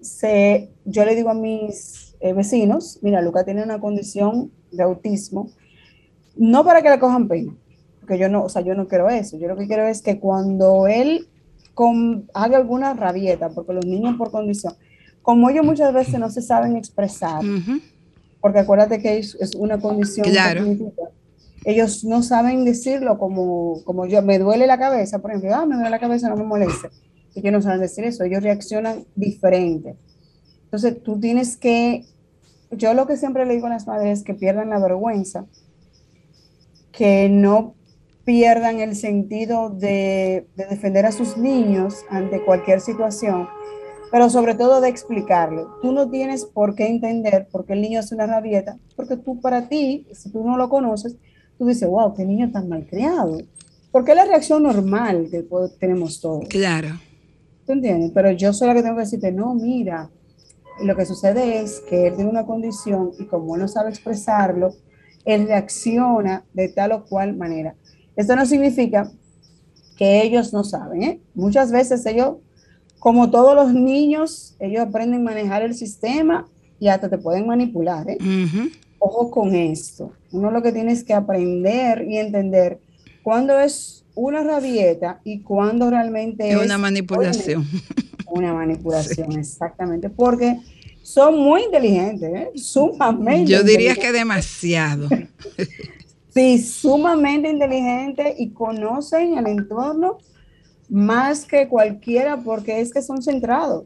se, 0.00 0.70
yo 0.84 1.04
le 1.04 1.14
digo 1.14 1.30
a 1.30 1.34
mis 1.34 2.16
eh, 2.20 2.32
vecinos, 2.32 2.98
mira, 3.02 3.20
Luca 3.20 3.44
tiene 3.44 3.62
una 3.62 3.78
condición 3.78 4.50
de 4.72 4.82
autismo, 4.82 5.50
no 6.36 6.64
para 6.64 6.82
que 6.82 6.90
le 6.90 6.98
cojan 6.98 7.28
pena, 7.28 7.54
porque 8.00 8.18
yo 8.18 8.28
no, 8.28 8.44
o 8.44 8.48
sea, 8.48 8.62
yo 8.62 8.74
no 8.74 8.88
quiero 8.88 9.08
eso. 9.08 9.38
Yo 9.38 9.48
lo 9.48 9.56
que 9.56 9.66
quiero 9.66 9.86
es 9.86 10.02
que 10.02 10.18
cuando 10.18 10.86
él 10.86 11.28
haga 12.34 12.56
alguna 12.56 12.94
rabieta, 12.94 13.50
porque 13.50 13.72
los 13.72 13.86
niños 13.86 14.16
por 14.16 14.30
condición, 14.30 14.74
como 15.22 15.50
ellos 15.50 15.64
muchas 15.64 15.92
veces 15.92 16.18
no 16.18 16.30
se 16.30 16.42
saben 16.42 16.76
expresar, 16.76 17.42
porque 18.40 18.60
acuérdate 18.60 19.00
que 19.00 19.18
es, 19.18 19.36
una 19.56 19.78
condición 19.78 20.26
claro. 20.28 20.64
Ellos 21.68 22.02
no 22.02 22.22
saben 22.22 22.64
decirlo 22.64 23.18
como, 23.18 23.84
como 23.84 24.06
yo, 24.06 24.22
me 24.22 24.38
duele 24.38 24.66
la 24.66 24.78
cabeza, 24.78 25.18
por 25.18 25.32
ejemplo, 25.32 25.54
ah, 25.54 25.66
me 25.66 25.74
duele 25.74 25.90
la 25.90 25.98
cabeza, 25.98 26.30
no 26.30 26.36
me 26.36 26.44
moleste. 26.44 26.88
Ellos 27.34 27.52
no 27.52 27.60
saben 27.60 27.80
decir 27.80 28.04
eso, 28.04 28.24
ellos 28.24 28.42
reaccionan 28.42 29.04
diferente. 29.14 29.94
Entonces 30.64 31.02
tú 31.02 31.20
tienes 31.20 31.58
que, 31.58 32.06
yo 32.70 32.94
lo 32.94 33.06
que 33.06 33.18
siempre 33.18 33.44
le 33.44 33.52
digo 33.52 33.66
a 33.66 33.70
las 33.70 33.86
madres 33.86 34.20
es 34.20 34.24
que 34.24 34.32
pierdan 34.32 34.70
la 34.70 34.78
vergüenza, 34.78 35.44
que 36.90 37.28
no 37.28 37.74
pierdan 38.24 38.80
el 38.80 38.96
sentido 38.96 39.68
de, 39.68 40.46
de 40.56 40.64
defender 40.70 41.04
a 41.04 41.12
sus 41.12 41.36
niños 41.36 41.96
ante 42.08 42.42
cualquier 42.46 42.80
situación, 42.80 43.46
pero 44.10 44.30
sobre 44.30 44.54
todo 44.54 44.80
de 44.80 44.88
explicarle. 44.88 45.64
Tú 45.82 45.92
no 45.92 46.08
tienes 46.08 46.46
por 46.46 46.74
qué 46.74 46.86
entender 46.86 47.46
por 47.52 47.66
qué 47.66 47.74
el 47.74 47.82
niño 47.82 48.00
hace 48.00 48.14
una 48.14 48.26
rabieta, 48.26 48.78
porque 48.96 49.18
tú 49.18 49.38
para 49.42 49.68
ti, 49.68 50.06
si 50.14 50.32
tú 50.32 50.42
no 50.44 50.56
lo 50.56 50.70
conoces, 50.70 51.18
tú 51.58 51.66
dices, 51.66 51.88
wow, 51.88 52.14
qué 52.14 52.24
niño 52.24 52.50
tan 52.50 52.68
malcriado. 52.68 53.38
Porque 53.90 54.12
es 54.12 54.16
la 54.16 54.24
reacción 54.26 54.62
normal 54.62 55.28
que 55.30 55.44
tenemos 55.78 56.20
todos. 56.20 56.46
Claro. 56.48 56.88
¿Tú 57.66 57.72
entiendes? 57.72 58.12
Pero 58.14 58.30
yo 58.32 58.52
soy 58.52 58.68
la 58.68 58.74
que 58.74 58.82
tengo 58.82 58.96
que 58.96 59.02
decirte, 59.02 59.32
no, 59.32 59.54
mira, 59.54 60.10
lo 60.82 60.96
que 60.96 61.04
sucede 61.04 61.60
es 61.60 61.80
que 61.88 62.08
él 62.08 62.14
tiene 62.14 62.30
una 62.30 62.46
condición 62.46 63.10
y 63.18 63.24
como 63.24 63.54
él 63.54 63.62
no 63.62 63.68
sabe 63.68 63.90
expresarlo, 63.90 64.74
él 65.24 65.46
reacciona 65.46 66.44
de 66.54 66.68
tal 66.68 66.92
o 66.92 67.04
cual 67.04 67.36
manera. 67.36 67.74
Esto 68.16 68.36
no 68.36 68.46
significa 68.46 69.10
que 69.96 70.22
ellos 70.22 70.52
no 70.52 70.64
saben, 70.64 71.02
¿eh? 71.02 71.20
Muchas 71.34 71.72
veces 71.72 72.06
ellos 72.06 72.36
como 72.98 73.30
todos 73.30 73.54
los 73.54 73.72
niños, 73.72 74.56
ellos 74.58 74.82
aprenden 74.82 75.20
a 75.20 75.30
manejar 75.30 75.62
el 75.62 75.74
sistema 75.74 76.48
y 76.80 76.88
hasta 76.88 77.08
te 77.08 77.18
pueden 77.18 77.46
manipular. 77.46 78.08
¿eh? 78.10 78.18
Ojo 78.98 79.30
con 79.30 79.54
esto. 79.54 80.12
Uno 80.32 80.50
lo 80.50 80.62
que 80.62 80.72
tienes 80.72 81.04
que 81.04 81.14
aprender 81.14 82.06
y 82.08 82.18
entender 82.18 82.80
cuándo 83.22 83.58
es 83.58 84.04
una 84.14 84.42
rabieta 84.42 85.20
y 85.24 85.40
cuándo 85.40 85.90
realmente 85.90 86.50
es, 86.50 86.56
una 86.56 86.78
manipulación. 86.78 87.66
una 88.26 88.52
manipulación, 88.54 89.32
exactamente. 89.38 90.10
Porque 90.10 90.58
son 91.02 91.38
muy 91.38 91.62
inteligentes, 91.62 92.30
¿eh? 92.34 92.50
sumamente. 92.56 93.50
Yo 93.50 93.62
diría 93.62 93.94
que 93.94 94.12
demasiado. 94.12 95.08
sí, 96.34 96.58
sumamente 96.58 97.48
inteligentes 97.48 98.34
y 98.38 98.50
conocen 98.50 99.38
el 99.38 99.46
entorno 99.46 100.18
más 100.88 101.44
que 101.44 101.68
cualquiera 101.68 102.38
porque 102.38 102.80
es 102.80 102.92
que 102.92 103.02
son 103.02 103.22
centrados, 103.22 103.84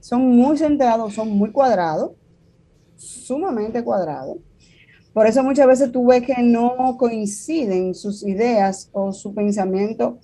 son 0.00 0.28
muy 0.28 0.56
centrados, 0.56 1.14
son 1.14 1.30
muy 1.30 1.50
cuadrados, 1.50 2.12
sumamente 3.06 3.82
cuadrados. 3.82 4.38
Por 5.12 5.26
eso 5.26 5.42
muchas 5.42 5.66
veces 5.66 5.92
tú 5.92 6.06
ves 6.06 6.22
que 6.22 6.42
no 6.42 6.96
coinciden 6.98 7.94
sus 7.94 8.22
ideas 8.22 8.90
o 8.92 9.12
su 9.12 9.34
pensamiento 9.34 10.18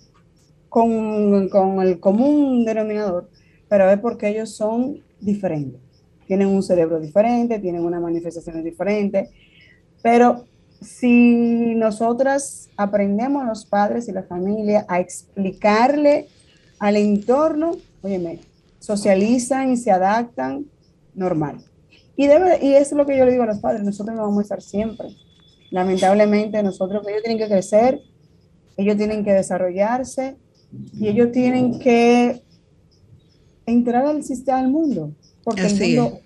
con, 0.69 1.49
con 1.49 1.81
el 1.81 1.99
común 1.99 2.65
denominador, 2.65 3.31
pero 3.69 3.91
es 3.91 3.99
porque 4.01 4.29
ellos 4.29 4.51
son 4.51 5.03
diferentes. 5.21 5.81
Tienen 6.27 6.49
un 6.49 6.63
cerebro 6.63 7.01
diferente, 7.01 7.59
tienen 7.59 7.85
una 7.85 8.01
manifestación 8.01 8.63
diferente, 8.63 9.31
pero 10.03 10.45
si 10.83 11.75
nosotras 11.75 12.69
aprendemos 12.77 13.47
los 13.47 13.65
padres 13.65 14.09
y 14.09 14.13
la 14.13 14.25
familia 14.25 14.85
a 14.89 15.01
explicarle 15.01 16.29
al 16.79 16.97
entorno, 16.97 17.77
óyeme, 18.03 18.41
socializan 18.79 19.73
y 19.73 19.77
se 19.77 19.91
adaptan 19.91 20.67
normal. 21.15 21.65
Y, 22.17 22.27
debe, 22.27 22.59
y 22.65 22.75
eso 22.75 22.91
es 22.91 22.93
lo 22.93 23.07
que 23.07 23.17
yo 23.17 23.25
le 23.25 23.33
digo 23.33 23.45
a 23.45 23.47
los 23.47 23.59
padres, 23.59 23.83
nosotros 23.83 24.15
no 24.15 24.23
vamos 24.23 24.39
a 24.39 24.43
estar 24.43 24.63
siempre. 24.63 25.09
Lamentablemente 25.71 26.63
nosotros, 26.63 27.07
ellos 27.09 27.23
tienen 27.23 27.39
que 27.39 27.53
crecer, 27.53 28.01
ellos 28.77 28.97
tienen 28.97 29.25
que 29.25 29.33
desarrollarse 29.33 30.37
y 30.93 31.09
ellos 31.09 31.33
tienen 31.33 31.79
que 31.79 32.43
entrar 33.67 34.05
al 34.07 34.23
sistema 34.23 34.61
del 34.61 34.71
mundo, 34.71 35.13
porque 35.45 35.67
el 35.67 35.97
mundo 35.97 36.21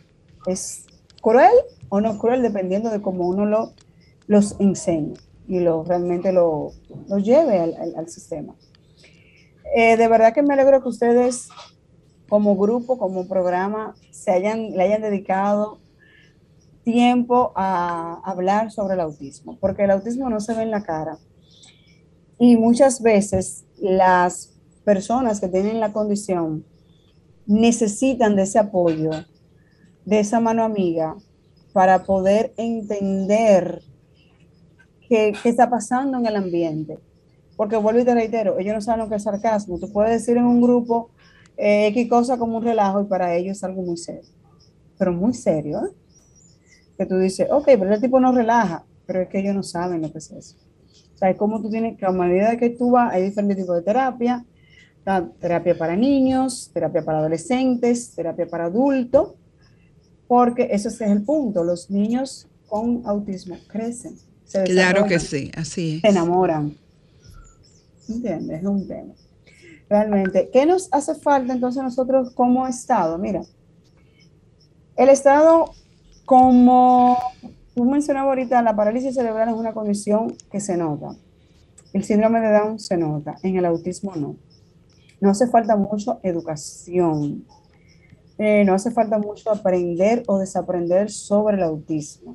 es 0.46 0.84
cruel 1.20 1.52
o 1.88 2.00
no 2.00 2.18
cruel 2.18 2.42
dependiendo 2.42 2.90
de 2.90 3.00
cómo 3.00 3.28
uno 3.28 3.46
lo 3.46 3.72
los 4.26 4.56
enseñe 4.58 5.14
y 5.48 5.60
lo, 5.60 5.84
realmente 5.84 6.32
lo, 6.32 6.72
lleve 7.22 7.60
al, 7.60 8.08
sistema. 8.08 8.54
Eh, 9.76 9.96
de 9.96 10.08
verdad 10.08 10.34
que 10.34 10.42
me 10.42 10.54
alegro 10.54 10.82
que 10.82 10.88
ustedes 10.88 11.48
como 12.28 12.56
grupo, 12.56 12.98
como 12.98 13.28
programa, 13.28 13.94
se 14.10 14.30
hayan, 14.30 14.72
le 14.72 14.82
hayan 14.82 15.02
dedicado 15.02 15.78
tiempo 16.84 17.52
a 17.56 18.20
hablar 18.24 18.70
sobre 18.70 18.94
el 18.94 19.00
autismo, 19.00 19.58
porque 19.60 19.84
el 19.84 19.90
autismo 19.90 20.30
no 20.30 20.40
se 20.40 20.54
ve 20.54 20.62
en 20.62 20.70
la 20.70 20.82
cara. 20.82 21.18
Y 22.38 22.56
muchas 22.56 23.02
veces 23.02 23.64
las 23.78 24.52
personas 24.84 25.40
que 25.40 25.48
tienen 25.48 25.80
la 25.80 25.92
condición 25.92 26.64
necesitan 27.46 28.36
de 28.36 28.42
ese 28.42 28.58
apoyo, 28.58 29.10
de 30.04 30.20
esa 30.20 30.38
mano 30.40 30.62
amiga, 30.62 31.16
para 31.72 32.04
poder 32.04 32.54
entender 32.56 33.82
qué, 35.08 35.34
está 35.44 35.68
pasando 35.68 36.18
en 36.18 36.26
el 36.26 36.36
ambiente. 36.36 36.98
Porque 37.56 37.76
vuelvo 37.76 38.00
y 38.00 38.04
te 38.04 38.14
reitero, 38.14 38.58
ellos 38.58 38.74
no 38.74 38.80
saben 38.80 39.00
lo 39.00 39.08
que 39.08 39.16
es 39.16 39.22
sarcasmo. 39.22 39.78
Tú 39.78 39.90
puedes 39.92 40.12
decir 40.12 40.36
en 40.36 40.44
un 40.44 40.60
grupo 40.60 41.10
eh, 41.56 41.88
X 41.88 42.08
cosa 42.08 42.38
como 42.38 42.58
un 42.58 42.64
relajo 42.64 43.02
y 43.02 43.04
para 43.04 43.34
ellos 43.34 43.56
es 43.56 43.64
algo 43.64 43.82
muy 43.82 43.96
serio. 43.96 44.30
Pero 44.98 45.12
muy 45.12 45.34
serio, 45.34 45.80
¿eh? 45.86 45.90
Que 46.96 47.06
tú 47.06 47.18
dices, 47.18 47.48
ok, 47.50 47.64
pero 47.64 47.92
el 47.92 48.00
tipo 48.00 48.18
no 48.20 48.32
relaja, 48.32 48.84
pero 49.06 49.20
es 49.20 49.28
que 49.28 49.40
ellos 49.40 49.54
no 49.54 49.62
saben 49.62 50.02
lo 50.02 50.10
que 50.10 50.18
es 50.18 50.30
eso. 50.30 50.56
O 51.14 51.18
sea, 51.18 51.30
es 51.30 51.36
como 51.36 51.60
tú 51.60 51.70
tienes 51.70 51.98
que 51.98 52.06
a 52.06 52.12
medida 52.12 52.56
que 52.56 52.70
tú 52.70 52.92
vas, 52.92 53.12
hay 53.12 53.22
diferentes 53.22 53.58
tipos 53.58 53.76
de 53.76 53.82
terapia, 53.82 54.44
terapia 55.40 55.76
para 55.76 55.96
niños, 55.96 56.70
terapia 56.72 57.04
para 57.04 57.18
adolescentes, 57.18 58.14
terapia 58.14 58.46
para 58.46 58.64
adultos, 58.64 59.34
porque 60.26 60.68
ese 60.70 60.88
es 60.88 61.00
el 61.02 61.22
punto. 61.22 61.64
Los 61.64 61.90
niños 61.90 62.48
con 62.66 63.02
autismo 63.06 63.56
crecen 63.68 64.16
claro 64.64 65.06
que 65.06 65.18
sí, 65.18 65.50
así 65.54 65.96
es. 65.96 66.00
Se 66.02 66.08
enamoran. 66.08 66.76
¿Entiendes? 68.08 68.60
Es 68.60 68.66
un 68.66 68.86
tema. 68.86 69.14
Realmente, 69.88 70.50
¿qué 70.52 70.66
nos 70.66 70.88
hace 70.92 71.14
falta 71.14 71.52
entonces 71.52 71.82
nosotros 71.82 72.32
como 72.34 72.66
Estado? 72.66 73.18
Mira, 73.18 73.42
el 74.96 75.08
Estado, 75.08 75.70
como 76.24 77.18
tú 77.74 77.84
mencionabas 77.84 78.30
ahorita, 78.30 78.62
la 78.62 78.74
parálisis 78.74 79.14
cerebral 79.14 79.50
es 79.50 79.54
una 79.54 79.72
condición 79.72 80.34
que 80.50 80.58
se 80.58 80.76
nota. 80.76 81.14
El 81.92 82.02
síndrome 82.02 82.40
de 82.40 82.50
Down 82.50 82.78
se 82.78 82.96
nota, 82.96 83.36
en 83.42 83.56
el 83.56 83.64
autismo 83.64 84.14
no. 84.16 84.36
No 85.20 85.30
hace 85.30 85.46
falta 85.46 85.76
mucho 85.76 86.18
educación. 86.22 87.44
Eh, 88.38 88.64
no 88.64 88.74
hace 88.74 88.90
falta 88.90 89.18
mucho 89.18 89.50
aprender 89.50 90.24
o 90.26 90.38
desaprender 90.38 91.10
sobre 91.10 91.56
el 91.56 91.62
autismo. 91.62 92.34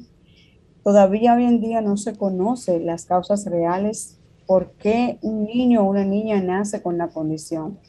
Todavía 0.83 1.35
hoy 1.35 1.45
en 1.45 1.61
día 1.61 1.81
no 1.81 1.97
se 1.97 2.15
conocen 2.15 2.87
las 2.87 3.05
causas 3.05 3.45
reales 3.45 4.17
por 4.51 4.73
qué 4.73 5.17
un 5.21 5.45
niño 5.45 5.79
o 5.81 5.89
una 5.89 6.03
niña 6.03 6.41
nace 6.41 6.81
con 6.81 6.97
la 6.97 7.07
condición. 7.07 7.79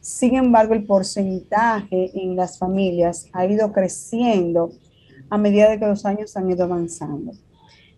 Sin 0.00 0.34
embargo, 0.34 0.74
el 0.74 0.84
porcentaje 0.84 2.10
en 2.20 2.34
las 2.34 2.58
familias 2.58 3.28
ha 3.32 3.46
ido 3.46 3.70
creciendo 3.70 4.72
a 5.28 5.38
medida 5.38 5.70
de 5.70 5.78
que 5.78 5.86
los 5.86 6.04
años 6.04 6.36
han 6.36 6.50
ido 6.50 6.64
avanzando. 6.64 7.30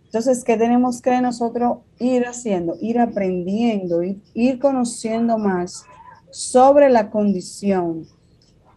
Entonces, 0.05 0.43
¿qué 0.43 0.57
tenemos 0.57 1.01
que 1.01 1.19
nosotros 1.21 1.79
ir 1.97 2.27
haciendo? 2.27 2.75
Ir 2.79 2.99
aprendiendo, 2.99 4.03
ir, 4.03 4.21
ir 4.35 4.59
conociendo 4.59 5.39
más 5.39 5.83
sobre 6.29 6.91
la 6.91 7.09
condición 7.09 8.05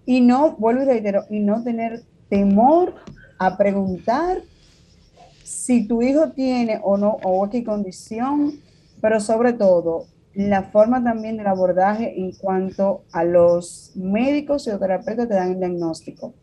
y 0.07 0.22
no, 0.22 0.57
vuelvo 0.57 0.81
y 0.81 0.87
reitero, 0.87 1.25
y 1.29 1.40
no 1.40 1.62
tener 1.62 2.05
temor 2.31 2.94
a 3.38 3.59
preguntar 3.59 4.38
si 5.44 5.87
tu 5.87 6.01
hijo 6.01 6.31
tiene 6.31 6.81
o 6.83 6.96
no, 6.96 7.18
o 7.22 7.51
qué 7.51 7.62
condición, 7.62 8.64
pero 9.01 9.21
sobre 9.21 9.53
todo 9.53 10.07
la 10.35 10.65
forma 10.65 11.03
también 11.03 11.39
del 11.39 11.47
abordaje 11.47 12.21
en 12.21 12.33
cuanto 12.33 13.05
a 13.13 13.25
los 13.25 13.93
médicos 13.95 14.67
y 14.67 14.71
los 14.71 14.81
terapeutas 14.81 15.27
que 15.27 15.35
dan 15.35 15.53
el 15.53 15.59
diagnóstico. 15.59 16.35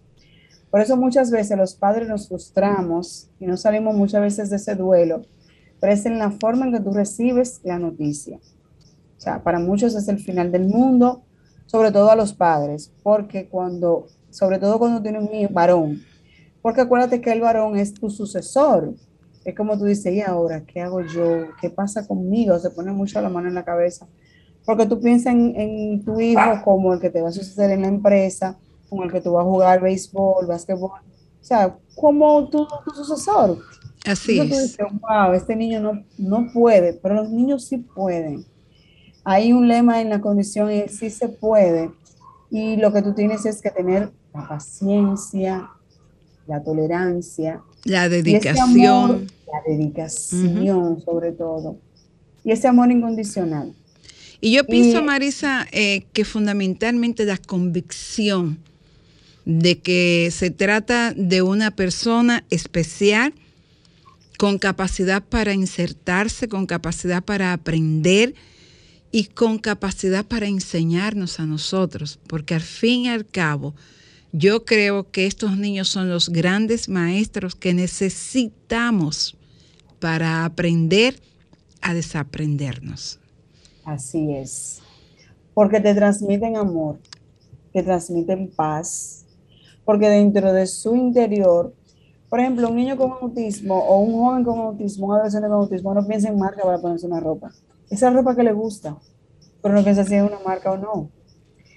Por 0.71 0.81
eso 0.81 0.97
muchas 0.97 1.29
veces 1.29 1.55
los 1.55 1.75
padres 1.75 2.07
nos 2.07 2.27
frustramos 2.27 3.29
y 3.39 3.45
no 3.45 3.57
salimos 3.57 3.95
muchas 3.95 4.21
veces 4.21 4.49
de 4.49 4.55
ese 4.55 4.73
duelo, 4.73 5.21
pero 5.79 5.93
es 5.93 6.05
en 6.07 6.17
la 6.17 6.31
forma 6.31 6.65
en 6.65 6.73
que 6.73 6.79
tú 6.79 6.91
recibes 6.91 7.61
la 7.63 7.77
noticia. 7.77 8.39
O 9.17 9.21
sea, 9.21 9.43
para 9.43 9.59
muchos 9.59 9.93
es 9.93 10.07
el 10.07 10.17
final 10.17 10.51
del 10.51 10.65
mundo, 10.65 11.23
sobre 11.67 11.91
todo 11.91 12.09
a 12.09 12.15
los 12.15 12.33
padres, 12.33 12.91
porque 13.03 13.47
cuando, 13.47 14.07
sobre 14.31 14.57
todo 14.57 14.79
cuando 14.79 15.03
tienes 15.03 15.21
un 15.21 15.53
varón, 15.53 16.01
porque 16.63 16.81
acuérdate 16.81 17.21
que 17.21 17.31
el 17.31 17.41
varón 17.41 17.77
es 17.77 17.93
tu 17.93 18.09
sucesor. 18.09 18.95
Es 19.45 19.55
como 19.55 19.77
tú 19.77 19.85
dices, 19.85 20.13
¿y 20.13 20.21
ahora 20.21 20.63
qué 20.65 20.81
hago 20.81 21.01
yo? 21.01 21.47
¿Qué 21.59 21.69
pasa 21.69 22.07
conmigo? 22.07 22.57
Se 22.59 22.69
pone 22.69 22.91
mucho 22.91 23.21
la 23.21 23.29
mano 23.29 23.49
en 23.49 23.55
la 23.55 23.65
cabeza. 23.65 24.07
Porque 24.65 24.85
tú 24.85 25.01
piensas 25.01 25.33
en, 25.33 26.03
tu 26.05 26.19
hijo 26.19 26.61
como 26.63 26.93
el 26.93 26.99
que 26.99 27.09
te 27.09 27.21
va 27.21 27.29
a 27.29 27.33
suceder 27.33 27.71
en 27.71 27.81
la 27.81 27.87
empresa, 27.89 28.57
con 28.89 29.03
el 29.03 29.11
que 29.11 29.19
tú 29.19 29.33
vas 29.33 29.45
a 29.45 29.49
jugar 29.49 29.81
béisbol, 29.81 30.47
básquetbol. 30.47 30.91
O 30.91 31.45
sea, 31.45 31.77
como 31.95 32.47
tu, 32.49 32.65
sucesor. 32.95 33.57
Así 34.05 34.39
es. 34.39 34.49
Tú 34.49 34.55
dices, 34.55 34.77
wow, 35.01 35.33
este 35.33 35.55
niño 35.55 35.81
no, 35.81 36.03
no 36.17 36.47
puede, 36.53 36.93
pero 36.93 37.15
los 37.15 37.29
niños 37.29 37.65
sí 37.65 37.77
pueden. 37.77 38.45
Hay 39.25 39.53
un 39.53 39.67
lema 39.67 40.01
en 40.01 40.09
la 40.09 40.21
condición 40.21 40.69
sí 40.87 41.09
se 41.09 41.27
puede. 41.29 41.91
Y 42.49 42.77
lo 42.77 42.93
que 42.93 43.01
tú 43.01 43.13
tienes 43.13 43.45
es 43.45 43.61
que 43.61 43.71
tener 43.71 44.11
la 44.33 44.47
paciencia, 44.47 45.69
la 46.47 46.63
tolerancia. 46.63 47.61
La 47.85 48.09
dedicación. 48.09 49.27
la 49.47 49.61
dedicación 49.67 51.01
sobre 51.03 51.31
todo. 51.31 51.77
Y 52.43 52.51
ese 52.51 52.67
amor 52.67 52.91
incondicional. 52.91 53.73
Y 54.41 54.51
yo 54.51 54.65
pienso, 54.65 55.01
Marisa, 55.01 55.65
eh, 55.71 56.03
que 56.11 56.25
fundamentalmente 56.25 57.23
la 57.23 57.37
convicción 57.37 58.59
de 59.45 59.79
que 59.79 60.29
se 60.31 60.51
trata 60.51 61.13
de 61.13 61.41
una 61.41 61.71
persona 61.71 62.43
especial 62.49 63.33
con 64.37 64.57
capacidad 64.57 65.23
para 65.23 65.53
insertarse, 65.53 66.49
con 66.49 66.65
capacidad 66.65 67.23
para 67.23 67.53
aprender 67.53 68.35
y 69.11 69.25
con 69.25 69.59
capacidad 69.59 70.25
para 70.25 70.47
enseñarnos 70.47 71.39
a 71.39 71.45
nosotros, 71.45 72.19
porque 72.27 72.55
al 72.55 72.61
fin 72.61 73.01
y 73.01 73.09
al 73.09 73.25
cabo, 73.25 73.75
yo 74.33 74.65
creo 74.65 75.11
que 75.11 75.27
estos 75.27 75.57
niños 75.57 75.89
son 75.89 76.09
los 76.09 76.29
grandes 76.29 76.89
maestros 76.89 77.55
que 77.55 77.75
necesitamos 77.75 79.37
para 79.99 80.43
aprender 80.43 81.21
a 81.81 81.93
desaprendernos. 81.93 83.19
Así 83.85 84.33
es, 84.33 84.81
porque 85.53 85.79
te 85.79 85.93
transmiten 85.93 86.57
amor, 86.57 86.97
te 87.71 87.83
transmiten 87.83 88.49
paz, 88.49 89.23
porque 89.85 90.09
dentro 90.09 90.51
de 90.51 90.65
su 90.65 90.95
interior, 90.95 91.71
por 92.27 92.39
ejemplo, 92.39 92.69
un 92.69 92.75
niño 92.75 92.97
con 92.97 93.11
autismo 93.11 93.77
o 93.77 93.99
un 93.99 94.13
joven 94.13 94.43
con 94.43 94.57
autismo, 94.57 95.07
un 95.07 95.13
adolescente 95.13 95.47
con 95.47 95.57
autismo, 95.57 95.93
no 95.93 96.07
piensa 96.07 96.29
en 96.29 96.39
marca 96.39 96.63
para 96.63 96.79
ponerse 96.79 97.05
una 97.05 97.19
ropa. 97.19 97.51
Esa 97.91 98.09
ropa 98.09 98.35
que 98.35 98.41
le 98.41 98.53
gusta, 98.53 98.97
pero 99.61 99.75
no 99.75 99.83
piensa 99.83 100.03
si 100.03 100.15
es 100.15 100.23
una 100.23 100.39
marca 100.39 100.71
o 100.71 100.77
no. 100.77 101.11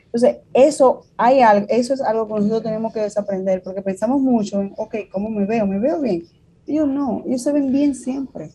Entonces, 0.07 0.39
eso, 0.55 1.05
hay 1.17 1.41
algo, 1.41 1.67
eso 1.69 1.95
es 1.95 2.01
algo 2.01 2.27
que 2.27 2.35
nosotros 2.35 2.63
tenemos 2.63 2.93
que 2.93 3.01
desaprender, 3.01 3.63
porque 3.63 3.83
pensamos 3.83 4.21
mucho 4.21 4.61
en, 4.61 4.73
ok, 4.77 4.95
¿cómo 5.13 5.29
me 5.29 5.45
veo? 5.45 5.67
¿Me 5.67 5.79
veo 5.79 6.01
bien? 6.01 6.25
Ellos 6.67 6.89
no, 6.89 7.23
ellos 7.27 7.43
se 7.43 7.53
ven 7.53 7.71
bien 7.71 7.95
siempre, 7.95 8.51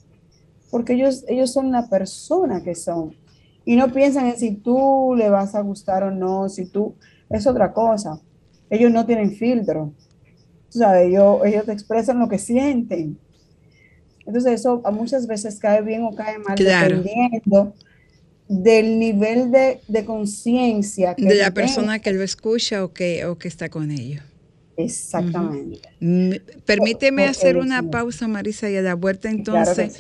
porque 0.70 0.94
ellos, 0.94 1.24
ellos 1.28 1.52
son 1.52 1.72
la 1.72 1.88
persona 1.88 2.64
que 2.64 2.76
son. 2.76 3.16
Y 3.64 3.76
no 3.76 3.92
piensan 3.92 4.26
en 4.26 4.38
si 4.38 4.56
tú 4.56 5.14
le 5.16 5.30
vas 5.30 5.54
a 5.54 5.62
gustar 5.62 6.04
o 6.04 6.12
no, 6.12 6.50
si 6.50 6.66
tú, 6.66 6.96
es 7.30 7.46
otra 7.46 7.72
cosa. 7.74 8.20
Ellos 8.70 8.92
no 8.92 9.06
tienen 9.06 9.32
filtro. 9.32 9.94
Tú 10.72 10.80
sabes, 10.80 11.10
ellos, 11.10 11.42
ellos 11.46 11.66
te 11.66 11.74
expresan 11.74 12.20
lo 12.20 12.28
que 12.28 12.40
sienten. 12.40 13.20
Entonces 14.26 14.54
eso 14.54 14.82
muchas 14.92 15.28
veces 15.28 15.60
cae 15.60 15.82
bien 15.82 16.04
o 16.04 16.16
cae 16.16 16.40
mal, 16.40 16.56
dependiendo 16.56 17.74
del 18.52 19.00
nivel 19.00 19.50
de, 19.50 19.80
de 19.88 20.04
conciencia. 20.04 21.16
De 21.18 21.36
la 21.36 21.54
persona 21.54 22.00
que 22.00 22.12
lo 22.12 22.22
escucha 22.22 22.84
o 22.84 22.92
que, 22.92 23.26
o 23.26 23.38
que 23.38 23.48
está 23.48 23.70
con 23.70 23.92
ellos. 23.92 24.22
Exactamente. 24.76 25.80
Permíteme 26.66 27.26
hacer 27.26 27.56
una 27.56 27.82
pausa, 27.90 28.28
Marisa, 28.28 28.70
y 28.70 28.76
a 28.76 28.82
la 28.82 28.96
vuelta 28.96 29.30
entonces. 29.30 29.98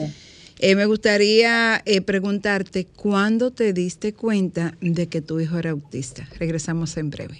Eh, 0.59 0.75
me 0.75 0.85
gustaría 0.85 1.81
eh, 1.85 2.01
preguntarte, 2.01 2.85
¿cuándo 2.85 3.51
te 3.51 3.71
diste 3.71 4.13
cuenta 4.13 4.75
de 4.81 5.07
que 5.07 5.21
tu 5.21 5.39
hijo 5.39 5.57
era 5.57 5.71
autista? 5.71 6.27
Regresamos 6.37 6.97
en 6.97 7.09
breve. 7.09 7.37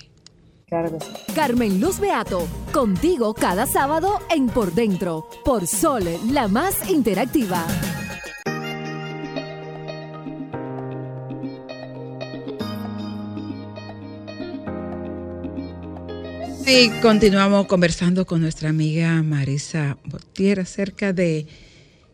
Claro 0.67 0.97
Carmen 1.35 1.81
Luz 1.81 1.99
Beato, 1.99 2.47
contigo 2.71 3.33
cada 3.33 3.65
sábado 3.65 4.19
en 4.33 4.47
Por 4.47 4.73
Dentro, 4.73 5.27
por 5.43 5.67
Sol, 5.67 6.05
la 6.31 6.47
más 6.47 6.89
interactiva. 6.89 7.67
Y 16.65 16.89
continuamos 17.01 17.67
conversando 17.67 18.25
con 18.25 18.41
nuestra 18.41 18.69
amiga 18.69 19.21
Marisa 19.23 19.97
Botier 20.05 20.59
acerca 20.59 21.11
de, 21.11 21.47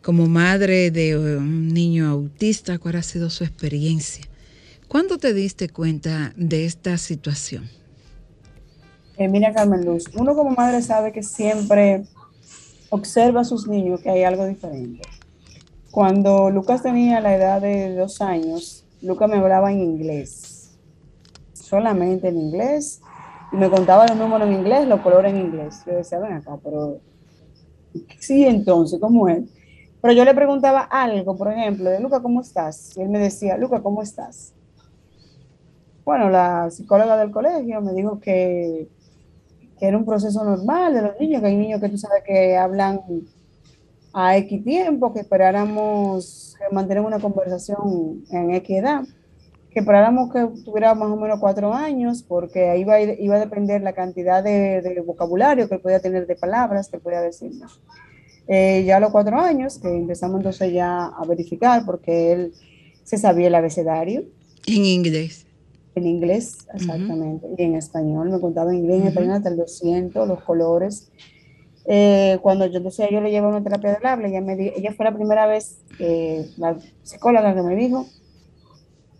como 0.02 0.28
madre 0.28 0.90
de 0.92 1.18
un 1.18 1.74
niño 1.74 2.10
autista, 2.10 2.80
cuál 2.80 2.96
ha 2.96 3.04
sido 3.04 3.30
su 3.30 3.44
experiencia. 3.44 4.26
¿Cuándo 4.88 5.18
te 5.18 5.34
diste 5.34 5.70
cuenta 5.70 6.34
de 6.36 6.66
esta 6.66 6.98
situación? 6.98 7.70
Eh, 9.18 9.28
mira, 9.28 9.54
Carmen 9.54 9.86
Luz, 9.86 10.06
uno 10.16 10.36
como 10.36 10.52
madre 10.52 10.82
sabe 10.82 11.12
que 11.12 11.24
siempre 11.24 12.06
observa 12.90 13.42
a 13.42 13.46
sus 13.46 13.68
niños 13.68 14.02
que 14.02 14.10
hay 14.10 14.24
algo 14.24 14.46
diferente. 14.46 15.02
Cuando 15.92 16.50
Lucas 16.50 16.84
tenía 16.84 17.20
la 17.20 17.36
edad 17.36 17.62
de 17.62 17.96
dos 17.96 18.22
años, 18.22 18.86
Lucas 19.02 19.30
me 19.30 19.38
hablaba 19.38 19.72
en 19.72 19.82
inglés, 19.82 20.72
solamente 21.54 22.30
en 22.30 22.38
inglés, 22.38 23.02
me 23.52 23.70
contaba 23.70 24.08
los 24.08 24.18
números 24.18 24.48
en 24.48 24.54
inglés, 24.56 24.88
los 24.88 25.02
colores 25.02 25.34
en 25.34 25.40
inglés. 25.40 25.84
Yo 25.86 25.94
decía, 25.94 26.20
ven 26.20 26.34
acá, 26.34 26.58
pero 26.64 27.00
sí, 28.20 28.46
entonces, 28.46 29.00
¿cómo 29.00 29.28
es? 29.28 29.44
Pero 30.02 30.14
yo 30.14 30.26
le 30.26 30.34
preguntaba 30.34 30.82
algo, 30.82 31.36
por 31.36 31.52
ejemplo, 31.52 31.90
de 31.90 32.00
Luca, 32.00 32.22
¿cómo 32.22 32.42
estás? 32.42 32.96
Y 32.98 33.02
él 33.02 33.10
me 33.10 33.20
decía, 33.20 33.58
Luca, 33.58 33.82
¿cómo 33.82 34.02
estás? 34.02 34.54
Bueno, 36.06 36.30
la 36.30 36.70
psicóloga 36.70 37.18
del 37.18 37.32
colegio 37.32 37.82
me 37.82 37.94
dijo 37.94 38.20
que, 38.20 38.88
que 39.78 39.86
era 39.86 39.98
un 39.98 40.06
proceso 40.06 40.44
normal 40.44 40.94
de 40.94 41.02
los 41.02 41.20
niños, 41.20 41.42
que 41.42 41.48
hay 41.48 41.56
niños 41.58 41.82
que 41.82 41.90
tú 41.90 41.98
sabes 41.98 42.24
que 42.24 42.56
hablan 42.56 43.02
a 44.14 44.38
X 44.38 44.64
tiempo, 44.64 45.14
que 45.14 45.22
esperáramos 45.22 46.56
que 46.58 46.74
mantener 46.74 47.04
una 47.04 47.20
conversación 47.20 48.24
en 48.30 48.52
X 48.52 48.78
edad 48.78 49.04
que 49.78 49.82
esperáramos 49.82 50.34
que 50.34 50.64
tuviera 50.66 50.96
más 50.96 51.08
o 51.08 51.16
menos 51.16 51.40
cuatro 51.40 51.72
años, 51.72 52.24
porque 52.24 52.68
ahí 52.68 52.82
iba, 52.82 53.00
iba 53.00 53.36
a 53.36 53.40
depender 53.40 53.84
la 53.84 53.94
cantidad 53.94 54.44
de, 54.44 55.04
vocabulario 55.06 55.70
que 55.70 55.78
podía 55.78 56.00
tener 56.00 56.26
de 56.26 56.36
palabras 56.36 56.88
que 56.88 56.98
podía 56.98 57.22
decir. 57.22 57.52
Eh, 58.48 58.86
ya 58.88 58.98
a 58.98 59.00
los 59.00 59.12
cuatro 59.12 59.40
años, 59.40 59.78
que 59.78 59.88
empezamos 59.88 60.38
entonces 60.38 60.74
ya 60.74 61.06
a 61.06 61.24
verificar, 61.26 61.86
porque 61.86 62.32
él 62.32 62.54
se 63.04 63.20
sabía 63.20 63.50
el 63.50 63.54
abecedario. 63.54 64.24
En 64.66 64.84
inglés. 64.84 65.46
En 65.94 66.08
inglés, 66.08 66.66
exactamente. 66.74 67.46
Y 67.56 67.62
en 67.62 67.76
español, 67.76 68.32
me 68.32 68.40
contaba 68.40 68.72
en 68.72 68.80
inglés, 68.80 69.02
en 69.02 69.08
español 69.10 69.34
hasta 69.34 69.50
el 69.50 69.58
200, 69.58 70.28
los 70.28 70.42
colores. 70.42 71.12
Eh, 71.86 72.40
cuando 72.42 72.66
yo 72.66 72.78
entonces 72.78 73.10
yo 73.12 73.22
le 73.22 73.30
llevé 73.30 73.46
una 73.46 73.62
terapia 73.62 73.94
del 73.94 74.06
habla, 74.08 74.28
ella, 74.28 74.42
me 74.42 74.74
ella 74.76 74.92
fue 74.94 75.06
la 75.06 75.14
primera 75.14 75.46
vez, 75.46 75.78
eh, 76.00 76.50
la 76.58 76.80
psicóloga 77.04 77.54
que 77.54 77.62
me 77.62 77.76
dijo, 77.76 78.08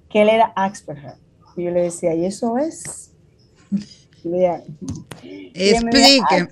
que 0.10 0.22
él 0.22 0.30
era 0.30 0.54
Asperger. 0.56 1.16
Y 1.56 1.64
yo 1.64 1.72
le 1.72 1.84
decía, 1.84 2.14
¿y 2.14 2.26
eso 2.26 2.58
es? 2.58 3.12
explique. 5.54 6.48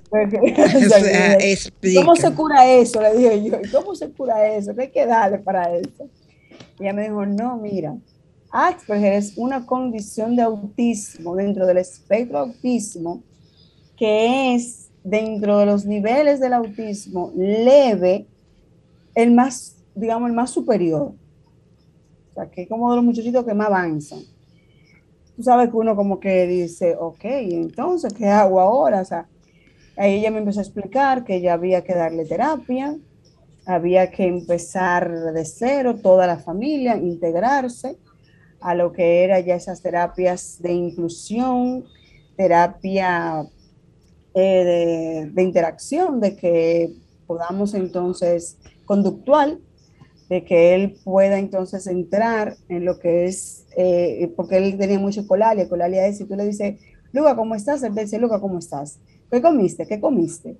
¿Cómo 2.00 2.16
se 2.16 2.32
cura 2.32 2.66
eso? 2.66 3.00
Le 3.00 3.16
dije 3.16 3.44
yo, 3.44 3.58
¿cómo 3.72 3.94
se 3.94 4.10
cura 4.10 4.46
eso? 4.54 4.74
¿Qué 4.74 4.82
hay 4.82 4.90
que 4.90 5.06
darle 5.06 5.38
para 5.38 5.74
eso? 5.76 6.08
Y 6.78 6.84
ella 6.84 6.92
me 6.92 7.02
dijo, 7.02 7.24
no, 7.26 7.56
mira, 7.56 7.96
Asperger 8.50 9.14
es 9.14 9.34
una 9.36 9.66
condición 9.66 10.36
de 10.36 10.42
autismo 10.42 11.36
dentro 11.36 11.66
del 11.66 11.78
espectro 11.78 12.38
autismo 12.38 13.22
que 13.96 14.54
es 14.54 14.88
dentro 15.02 15.58
de 15.58 15.66
los 15.66 15.86
niveles 15.86 16.40
del 16.40 16.52
autismo 16.52 17.32
leve, 17.36 18.26
el 19.14 19.32
más, 19.32 19.76
digamos, 19.94 20.28
el 20.28 20.34
más 20.34 20.50
superior 20.50 21.12
sea, 22.36 22.50
que 22.50 22.62
es 22.62 22.68
como 22.68 22.90
de 22.90 22.96
los 22.96 23.04
muchachitos 23.04 23.44
que 23.44 23.54
más 23.54 23.68
avanzan. 23.68 24.20
Tú 25.36 25.42
sabes 25.42 25.68
que 25.68 25.76
uno 25.76 25.94
como 25.96 26.18
que 26.20 26.46
dice, 26.46 26.96
ok, 26.98 27.24
entonces, 27.24 28.14
¿qué 28.14 28.26
hago 28.26 28.60
ahora? 28.60 29.02
O 29.02 29.04
sea, 29.04 29.26
Ahí 29.96 30.16
ella 30.16 30.30
me 30.30 30.38
empezó 30.38 30.60
a 30.60 30.62
explicar 30.62 31.24
que 31.24 31.40
ya 31.40 31.54
había 31.54 31.82
que 31.82 31.94
darle 31.94 32.26
terapia, 32.26 32.96
había 33.64 34.10
que 34.10 34.26
empezar 34.26 35.32
de 35.32 35.44
cero, 35.44 35.96
toda 36.02 36.26
la 36.26 36.38
familia, 36.38 36.96
integrarse 36.96 37.96
a 38.60 38.74
lo 38.74 38.92
que 38.92 39.24
era 39.24 39.40
ya 39.40 39.54
esas 39.54 39.80
terapias 39.80 40.60
de 40.60 40.72
inclusión, 40.72 41.84
terapia 42.36 43.46
eh, 44.34 45.30
de, 45.32 45.42
interacción, 45.42 46.20
de 46.20 46.36
que 46.36 46.92
podamos 47.26 47.72
entonces 47.72 48.58
conductual, 48.84 49.60
de 50.28 50.44
que 50.44 50.74
él 50.74 50.96
pueda 51.04 51.38
entonces 51.38 51.86
entrar 51.86 52.56
en 52.68 52.84
lo 52.84 52.98
que 52.98 53.26
es, 53.26 53.66
eh, 53.76 54.32
porque 54.36 54.56
él 54.56 54.76
tenía 54.76 54.98
mucho 54.98 55.26
colalia, 55.26 55.68
colalia 55.68 56.06
es 56.06 56.18
si 56.18 56.24
tú 56.24 56.34
le 56.34 56.46
dices, 56.46 56.80
Luca, 57.12 57.36
¿cómo 57.36 57.54
estás? 57.54 57.82
Él 57.82 57.94
dice, 57.94 58.18
Luca, 58.18 58.40
¿cómo 58.40 58.58
estás? 58.58 58.98
¿Qué 59.30 59.40
comiste? 59.40 59.86
¿Qué 59.86 60.00
comiste? 60.00 60.56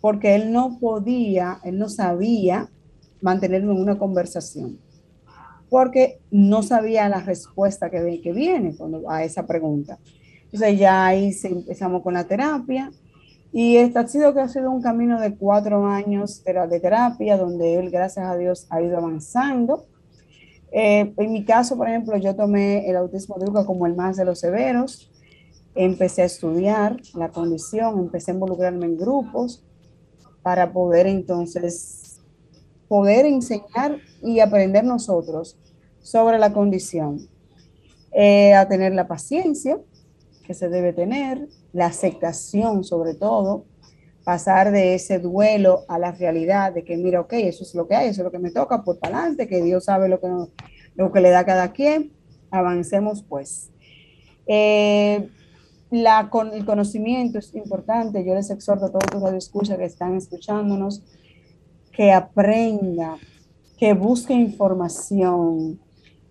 Porque 0.00 0.34
él 0.34 0.52
no 0.52 0.78
podía, 0.78 1.58
él 1.64 1.78
no 1.78 1.88
sabía 1.88 2.70
mantenerme 3.20 3.72
en 3.72 3.80
una 3.80 3.98
conversación, 3.98 4.78
porque 5.68 6.20
no 6.30 6.62
sabía 6.62 7.08
la 7.08 7.20
respuesta 7.20 7.90
que, 7.90 8.20
que 8.22 8.32
viene 8.32 8.74
a 9.08 9.24
esa 9.24 9.46
pregunta. 9.46 9.98
Entonces 10.44 10.78
ya 10.78 11.06
ahí 11.06 11.32
empezamos 11.44 12.02
con 12.02 12.14
la 12.14 12.24
terapia 12.24 12.90
y 13.52 13.76
este 13.76 13.98
ha 13.98 14.06
sido 14.06 14.32
que 14.32 14.40
ha 14.40 14.48
sido 14.48 14.70
un 14.70 14.82
camino 14.82 15.20
de 15.20 15.36
cuatro 15.36 15.86
años 15.86 16.42
de 16.44 16.80
terapia 16.80 17.36
donde 17.36 17.74
él, 17.74 17.90
gracias 17.90 18.26
a 18.26 18.36
Dios, 18.36 18.66
ha 18.70 18.80
ido 18.80 18.98
avanzando. 18.98 19.86
Eh, 20.72 21.12
en 21.16 21.32
mi 21.32 21.44
caso, 21.44 21.76
por 21.76 21.88
ejemplo, 21.88 22.16
yo 22.16 22.36
tomé 22.36 22.88
el 22.88 22.96
autismo 22.96 23.36
de 23.38 23.46
Luca 23.46 23.66
como 23.66 23.86
el 23.86 23.96
más 23.96 24.16
de 24.16 24.24
los 24.24 24.38
severos 24.38 25.10
empecé 25.74 26.22
a 26.22 26.26
estudiar 26.26 26.96
la 27.14 27.30
condición, 27.30 27.98
empecé 27.98 28.30
a 28.30 28.34
involucrarme 28.34 28.86
en 28.86 28.96
grupos 28.96 29.64
para 30.42 30.72
poder 30.72 31.06
entonces 31.06 32.20
poder 32.88 33.26
enseñar 33.26 33.98
y 34.22 34.40
aprender 34.40 34.84
nosotros 34.84 35.58
sobre 36.00 36.38
la 36.38 36.52
condición, 36.52 37.28
eh, 38.12 38.54
a 38.54 38.66
tener 38.66 38.94
la 38.94 39.06
paciencia 39.06 39.78
que 40.44 40.54
se 40.54 40.68
debe 40.68 40.92
tener, 40.92 41.46
la 41.72 41.86
aceptación 41.86 42.84
sobre 42.84 43.14
todo, 43.14 43.64
pasar 44.24 44.70
de 44.70 44.94
ese 44.94 45.18
duelo 45.18 45.84
a 45.88 45.98
la 45.98 46.12
realidad 46.12 46.72
de 46.72 46.84
que 46.84 46.96
mira, 46.96 47.20
ok, 47.20 47.32
eso 47.34 47.64
es 47.64 47.74
lo 47.74 47.88
que 47.88 47.96
hay, 47.96 48.08
eso 48.08 48.20
es 48.22 48.24
lo 48.24 48.30
que 48.30 48.38
me 48.38 48.50
toca, 48.50 48.82
por 48.84 48.98
para 48.98 49.18
adelante, 49.18 49.48
que 49.48 49.62
Dios 49.62 49.84
sabe 49.84 50.08
lo 50.08 50.20
que, 50.20 50.28
lo 50.94 51.10
que 51.12 51.20
le 51.20 51.30
da 51.30 51.40
a 51.40 51.46
cada 51.46 51.72
quien, 51.72 52.12
avancemos 52.50 53.22
pues. 53.22 53.70
Eh, 54.46 55.28
la, 55.90 56.30
con, 56.30 56.52
el 56.52 56.64
conocimiento 56.64 57.38
es 57.38 57.54
importante. 57.54 58.24
Yo 58.24 58.34
les 58.34 58.50
exhorto 58.50 58.86
a 58.86 58.90
todos 58.90 59.32
los 59.32 59.32
escucha 59.34 59.76
que 59.76 59.84
están 59.84 60.16
escuchándonos 60.16 61.02
que 61.92 62.12
aprenda, 62.12 63.16
que 63.76 63.92
busque 63.94 64.32
información, 64.32 65.80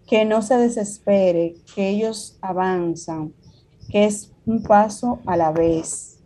que 0.07 0.25
no 0.25 0.41
se 0.41 0.57
desespere, 0.57 1.55
que 1.75 1.89
ellos 1.89 2.37
avanzan, 2.41 3.33
que 3.89 4.05
es 4.05 4.31
un 4.45 4.63
paso 4.63 5.19
a 5.25 5.35
la 5.35 5.51
vez. 5.51 6.19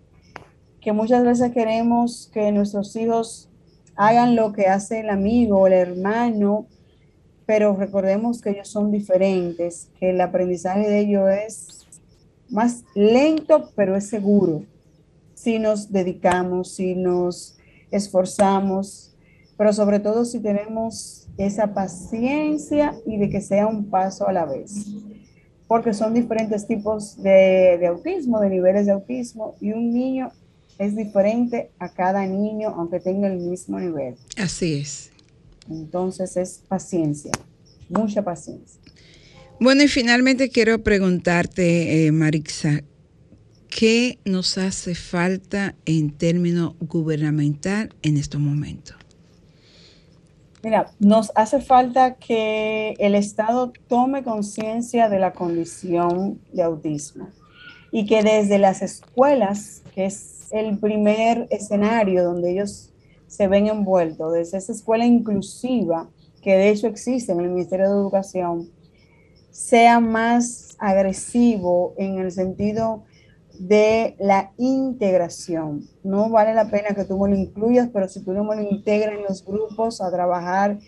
Que 0.81 0.91
muchas 0.91 1.23
veces 1.23 1.51
queremos 1.51 2.29
que 2.33 2.51
nuestros 2.51 2.95
hijos 2.95 3.49
hagan 3.95 4.35
lo 4.35 4.53
que 4.53 4.67
hace 4.67 4.99
el 4.99 5.09
amigo 5.09 5.59
o 5.59 5.67
el 5.67 5.73
hermano, 5.73 6.67
pero 7.45 7.75
recordemos 7.75 8.41
que 8.41 8.51
ellos 8.51 8.67
son 8.67 8.91
diferentes, 8.91 9.89
que 9.99 10.11
el 10.11 10.21
aprendizaje 10.21 10.89
de 10.89 10.99
ellos 10.99 11.29
es 11.29 11.87
más 12.49 12.83
lento, 12.95 13.69
pero 13.75 13.95
es 13.95 14.07
seguro. 14.07 14.63
Si 15.33 15.59
nos 15.59 15.91
dedicamos, 15.91 16.75
si 16.75 16.95
nos 16.95 17.57
esforzamos, 17.91 19.15
pero 19.57 19.73
sobre 19.73 19.99
todo 19.99 20.25
si 20.25 20.39
tenemos 20.39 21.27
esa 21.37 21.73
paciencia 21.73 22.95
y 23.05 23.17
de 23.17 23.29
que 23.29 23.41
sea 23.41 23.67
un 23.67 23.89
paso 23.89 24.27
a 24.27 24.33
la 24.33 24.45
vez. 24.45 24.87
Porque 25.67 25.93
son 25.93 26.13
diferentes 26.13 26.67
tipos 26.67 27.21
de, 27.21 27.77
de 27.79 27.87
autismo, 27.87 28.39
de 28.39 28.49
niveles 28.49 28.85
de 28.85 28.91
autismo, 28.91 29.55
y 29.61 29.71
un 29.71 29.93
niño 29.93 30.31
es 30.77 30.95
diferente 30.95 31.71
a 31.79 31.89
cada 31.89 32.25
niño, 32.25 32.69
aunque 32.69 32.99
tenga 32.99 33.27
el 33.27 33.39
mismo 33.39 33.79
nivel. 33.79 34.15
Así 34.37 34.75
es. 34.75 35.11
Entonces 35.69 36.35
es 36.37 36.61
paciencia, 36.67 37.31
mucha 37.89 38.21
paciencia. 38.21 38.79
Bueno, 39.59 39.83
y 39.83 39.87
finalmente 39.87 40.49
quiero 40.49 40.83
preguntarte, 40.83 42.05
eh, 42.05 42.11
Marixa, 42.11 42.83
¿qué 43.69 44.19
nos 44.25 44.57
hace 44.57 44.95
falta 44.95 45.75
en 45.85 46.11
términos 46.11 46.75
gubernamental 46.81 47.93
en 48.01 48.17
estos 48.17 48.41
momentos? 48.41 48.97
Mira, 50.63 50.93
nos 50.97 51.33
hace 51.35 51.59
falta 51.59 52.15
que 52.15 52.95
el 52.97 53.15
Estado 53.15 53.73
tome 53.89 54.23
conciencia 54.23 55.09
de 55.09 55.19
la 55.19 55.33
condición 55.33 56.39
de 56.53 56.63
autismo 56.63 57.27
y 57.91 58.05
que 58.05 58.23
desde 58.23 58.57
las 58.59 58.81
escuelas, 58.81 59.83
que 59.93 60.05
es 60.05 60.47
el 60.51 60.77
primer 60.77 61.47
escenario 61.49 62.23
donde 62.23 62.51
ellos 62.51 62.93
se 63.27 63.49
ven 63.49 63.67
envueltos, 63.67 64.31
desde 64.31 64.57
esa 64.57 64.71
escuela 64.71 65.05
inclusiva 65.05 66.09
que 66.41 66.55
de 66.55 66.69
hecho 66.69 66.87
existe 66.87 67.33
en 67.33 67.41
el 67.41 67.49
Ministerio 67.49 67.89
de 67.89 67.97
Educación, 67.97 68.69
sea 69.51 69.99
más 69.99 70.77
agresivo 70.79 71.93
en 71.97 72.19
el 72.19 72.31
sentido 72.31 73.03
de 73.59 74.15
la 74.19 74.51
integración. 74.57 75.83
No 76.03 76.29
vale 76.29 76.53
la 76.53 76.69
pena 76.69 76.95
que 76.95 77.05
tú 77.05 77.17
me 77.19 77.29
lo 77.29 77.35
incluyas, 77.35 77.89
pero 77.93 78.07
si 78.07 78.23
tú 78.23 78.33
no 78.33 78.43
me 78.43 78.55
lo 78.55 78.61
integras 78.63 79.15
en 79.15 79.23
los 79.23 79.45
grupos 79.45 80.01
a 80.01 80.11
trabajar, 80.11 80.79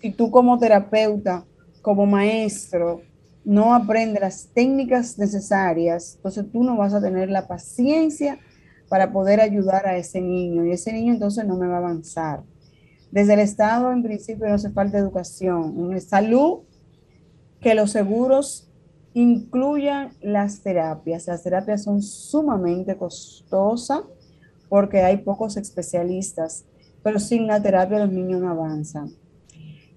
si 0.00 0.10
tú 0.10 0.30
como 0.30 0.58
terapeuta, 0.58 1.44
como 1.82 2.06
maestro, 2.06 3.02
no 3.44 3.74
aprendes 3.74 4.20
las 4.20 4.48
técnicas 4.52 5.18
necesarias, 5.18 6.14
entonces 6.16 6.50
tú 6.50 6.64
no 6.64 6.76
vas 6.76 6.94
a 6.94 7.00
tener 7.00 7.30
la 7.30 7.46
paciencia 7.46 8.38
para 8.88 9.12
poder 9.12 9.40
ayudar 9.40 9.86
a 9.86 9.96
ese 9.96 10.20
niño 10.20 10.64
y 10.64 10.72
ese 10.72 10.92
niño 10.92 11.12
entonces 11.12 11.44
no 11.44 11.56
me 11.56 11.66
va 11.66 11.76
a 11.76 11.78
avanzar. 11.78 12.42
Desde 13.10 13.34
el 13.34 13.40
Estado, 13.40 13.92
en 13.92 14.02
principio, 14.02 14.48
no 14.48 14.54
hace 14.54 14.70
falta 14.70 14.98
educación. 14.98 15.92
En 15.92 16.00
salud, 16.00 16.60
que 17.60 17.74
los 17.74 17.92
seguros 17.92 18.68
incluyan 19.16 20.10
las 20.20 20.60
terapias. 20.60 21.26
Las 21.26 21.42
terapias 21.42 21.84
son 21.84 22.02
sumamente 22.02 22.98
costosas 22.98 24.02
porque 24.68 25.00
hay 25.00 25.16
pocos 25.16 25.56
especialistas, 25.56 26.66
pero 27.02 27.18
sin 27.18 27.46
la 27.46 27.62
terapia 27.62 28.00
los 28.00 28.12
niños 28.12 28.42
no 28.42 28.50
avanzan. 28.50 29.14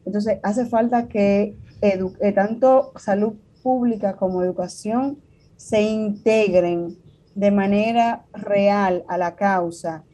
Entonces, 0.05 0.39
hace 0.41 0.65
falta 0.67 1.09
que 1.09 1.57
eh, 1.81 2.31
tanto 2.31 2.93
salud 2.95 3.33
pública 3.61 4.15
como 4.15 4.41
educación 4.41 5.19
se 5.57 5.81
integren 5.81 6.97
de 7.35 7.51
manera 7.51 8.25
real 8.31 9.03
a 9.09 9.17
la 9.17 9.35
causa 9.35 10.05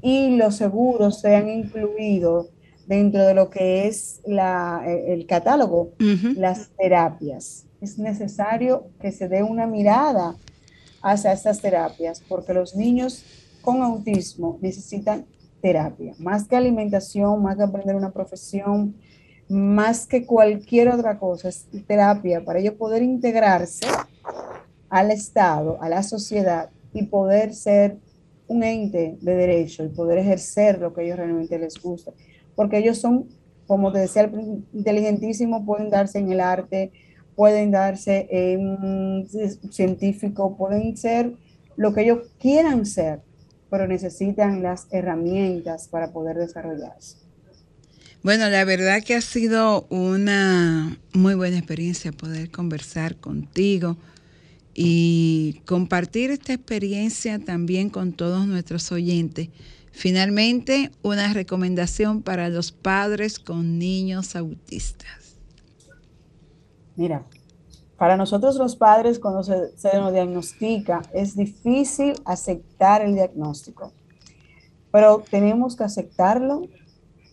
y 0.00 0.38
los 0.38 0.56
seguros 0.56 1.20
sean 1.20 1.46
incluidos 1.50 2.48
dentro 2.86 3.26
de 3.26 3.34
lo 3.34 3.50
que 3.50 3.86
es 3.86 4.22
la, 4.24 4.82
eh, 4.86 5.12
el 5.12 5.26
catálogo, 5.26 5.90
las 6.36 6.70
terapias. 6.70 7.66
Es 7.80 7.98
necesario 7.98 8.88
que 9.00 9.12
se 9.12 9.28
dé 9.28 9.42
una 9.42 9.66
mirada 9.66 10.36
hacia 11.02 11.32
estas 11.32 11.60
terapias, 11.60 12.22
porque 12.28 12.52
los 12.52 12.74
niños 12.74 13.24
con 13.62 13.82
autismo 13.82 14.58
necesitan 14.60 15.24
terapia, 15.60 16.14
más 16.18 16.46
que 16.46 16.56
alimentación, 16.56 17.42
más 17.42 17.56
que 17.56 17.62
aprender 17.62 17.96
una 17.96 18.10
profesión, 18.10 18.94
más 19.48 20.06
que 20.06 20.26
cualquier 20.26 20.88
otra 20.88 21.18
cosa, 21.18 21.48
es 21.48 21.66
terapia 21.86 22.44
para 22.44 22.60
ellos 22.60 22.74
poder 22.74 23.02
integrarse 23.02 23.86
al 24.88 25.10
Estado, 25.10 25.78
a 25.82 25.88
la 25.88 26.02
sociedad 26.02 26.70
y 26.92 27.04
poder 27.04 27.54
ser 27.54 27.96
un 28.48 28.62
ente 28.62 29.16
de 29.20 29.34
derecho 29.34 29.84
y 29.84 29.88
poder 29.88 30.18
ejercer 30.18 30.78
lo 30.78 30.92
que 30.92 31.02
a 31.02 31.04
ellos 31.04 31.16
realmente 31.16 31.58
les 31.58 31.80
gusta. 31.80 32.12
Porque 32.56 32.78
ellos 32.78 32.98
son, 32.98 33.28
como 33.66 33.92
te 33.92 34.00
decía, 34.00 34.30
inteligentísimos, 34.72 35.64
pueden 35.64 35.90
darse 35.90 36.18
en 36.18 36.32
el 36.32 36.40
arte, 36.40 36.90
pueden 37.40 37.70
darse 37.70 38.28
en 38.30 39.26
científico, 39.70 40.58
pueden 40.58 40.94
ser 40.98 41.32
lo 41.78 41.94
que 41.94 42.02
ellos 42.02 42.18
quieran 42.38 42.84
ser, 42.84 43.20
pero 43.70 43.88
necesitan 43.88 44.62
las 44.62 44.88
herramientas 44.90 45.88
para 45.88 46.12
poder 46.12 46.36
desarrollarse. 46.36 47.16
Bueno, 48.22 48.50
la 48.50 48.66
verdad 48.66 49.02
que 49.02 49.14
ha 49.14 49.22
sido 49.22 49.86
una 49.88 50.98
muy 51.14 51.34
buena 51.34 51.56
experiencia 51.56 52.12
poder 52.12 52.50
conversar 52.50 53.16
contigo 53.16 53.96
y 54.74 55.62
compartir 55.64 56.32
esta 56.32 56.52
experiencia 56.52 57.38
también 57.38 57.88
con 57.88 58.12
todos 58.12 58.46
nuestros 58.46 58.92
oyentes 58.92 59.48
Finalmente, 59.92 60.90
una 61.02 61.32
recomendación 61.32 62.22
para 62.22 62.48
los 62.48 62.72
padres 62.72 63.38
con 63.38 63.78
niños 63.78 64.36
autistas. 64.36 65.19
Mira, 67.00 67.24
para 67.96 68.18
nosotros 68.18 68.56
los 68.56 68.76
padres 68.76 69.18
cuando 69.18 69.42
se, 69.42 69.54
nos 69.94 70.12
diagnostica 70.12 71.00
es 71.14 71.34
difícil 71.34 72.12
aceptar 72.26 73.00
el 73.00 73.14
diagnóstico. 73.14 73.94
pero 74.92 75.22
tenemos 75.30 75.76
que 75.76 75.84
aceptarlo 75.84 76.68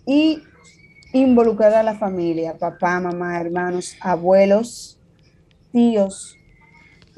y 0.06 0.42
involucrar 1.12 1.74
a 1.74 1.84
la 1.84 1.96
familia, 1.96 2.58
papá, 2.58 3.02
mamá, 3.02 3.42
hermanos, 3.42 3.98
abuelos, 4.00 5.02
tíos, 5.74 6.38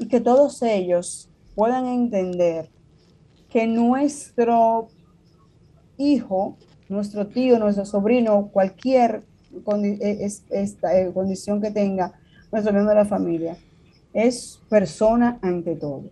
y 0.00 0.08
que 0.08 0.20
todos 0.20 0.60
ellos 0.62 1.30
puedan 1.54 1.86
entender 1.86 2.68
que 3.48 3.68
nuestro 3.68 4.88
hijo, 5.98 6.56
nuestro 6.88 7.28
tío, 7.28 7.60
nuestro 7.60 7.84
sobrino, 7.84 8.48
cualquier 8.52 9.22
esta, 10.50 10.98
eh, 10.98 11.12
condición 11.12 11.60
que 11.60 11.70
tenga 11.70 12.19
de 12.50 12.94
la 12.94 13.04
familia, 13.04 13.56
es 14.12 14.60
persona 14.68 15.38
ante 15.42 15.76
todo. 15.76 16.10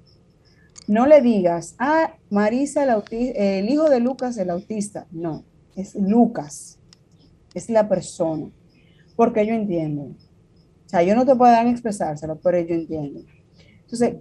No 0.86 1.06
le 1.06 1.20
digas, 1.20 1.74
ah, 1.78 2.14
Marisa, 2.30 2.84
el, 3.10 3.68
hijo 3.68 3.90
de 3.90 4.00
Lucas, 4.00 4.38
el 4.38 4.50
autista. 4.50 5.06
No, 5.10 5.44
es 5.76 5.94
Lucas, 5.94 6.78
es 7.54 7.68
la 7.68 7.88
persona, 7.88 8.50
porque 9.16 9.42
ellos 9.42 9.56
entienden. 9.56 10.16
O 10.86 10.88
sea, 10.88 11.02
yo 11.02 11.14
no 11.14 11.26
te 11.26 11.34
puedo 11.34 11.54
expresárselo, 11.68 12.38
pero 12.40 12.56
ellos 12.56 12.78
entienden. 12.78 13.26
Entonces, 13.82 14.16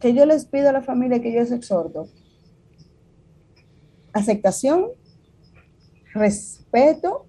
que 0.00 0.12
yo 0.12 0.26
les 0.26 0.44
pido 0.44 0.68
a 0.68 0.72
la 0.72 0.82
familia 0.82 1.22
que 1.22 1.32
yo 1.32 1.40
les 1.40 1.50
exhorto, 1.50 2.08
aceptación, 4.12 4.88
respeto 6.12 7.26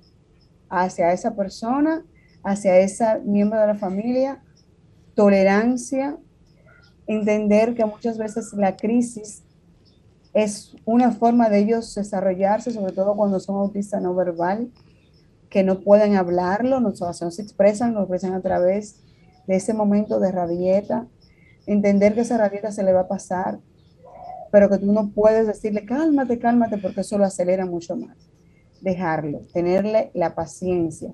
hacia 0.69 1.13
esa 1.13 1.35
persona, 1.35 2.05
hacia 2.45 2.77
esa 2.77 3.19
miembro 3.25 3.59
de 3.59 3.67
la 3.67 3.75
familia, 3.75 4.41
tolerancia, 5.15 6.17
entender 7.07 7.73
que 7.73 7.83
muchas 7.85 8.17
veces 8.17 8.53
la 8.53 8.77
crisis 8.77 9.43
es 10.33 10.75
una 10.85 11.11
forma 11.11 11.49
de 11.49 11.59
ellos 11.59 11.95
desarrollarse, 11.95 12.71
sobre 12.71 12.93
todo 12.93 13.15
cuando 13.15 13.39
son 13.39 13.55
autistas 13.55 14.01
no 14.01 14.13
verbal, 14.13 14.69
que 15.49 15.63
no 15.63 15.79
pueden 15.79 16.15
hablarlo, 16.15 16.79
no, 16.79 16.93
se 16.93 17.41
expresan, 17.41 17.93
lo 17.93 18.01
expresan 18.01 18.33
a 18.33 18.41
través 18.41 19.01
de 19.47 19.55
ese 19.55 19.73
momento 19.73 20.19
de 20.19 20.31
rabieta, 20.31 21.07
entender 21.65 22.13
que 22.13 22.21
esa 22.21 22.37
rabieta 22.37 22.71
se 22.71 22.83
le 22.83 22.93
va 22.93 23.01
a 23.01 23.07
pasar, 23.07 23.59
pero 24.51 24.69
que 24.69 24.77
tú 24.77 24.91
no 24.91 25.09
puedes 25.09 25.47
decirle, 25.47 25.85
cálmate, 25.85 26.37
cálmate, 26.37 26.77
porque 26.77 27.01
eso 27.01 27.17
lo 27.17 27.25
acelera 27.25 27.65
mucho 27.65 27.95
más. 27.95 28.17
Dejarlo, 28.81 29.41
tenerle 29.53 30.11
la 30.13 30.35
paciencia, 30.35 31.13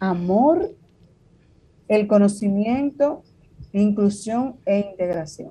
amor, 0.00 0.74
el 1.88 2.06
conocimiento, 2.06 3.22
inclusión 3.72 4.56
e 4.64 4.80
integración. 4.90 5.50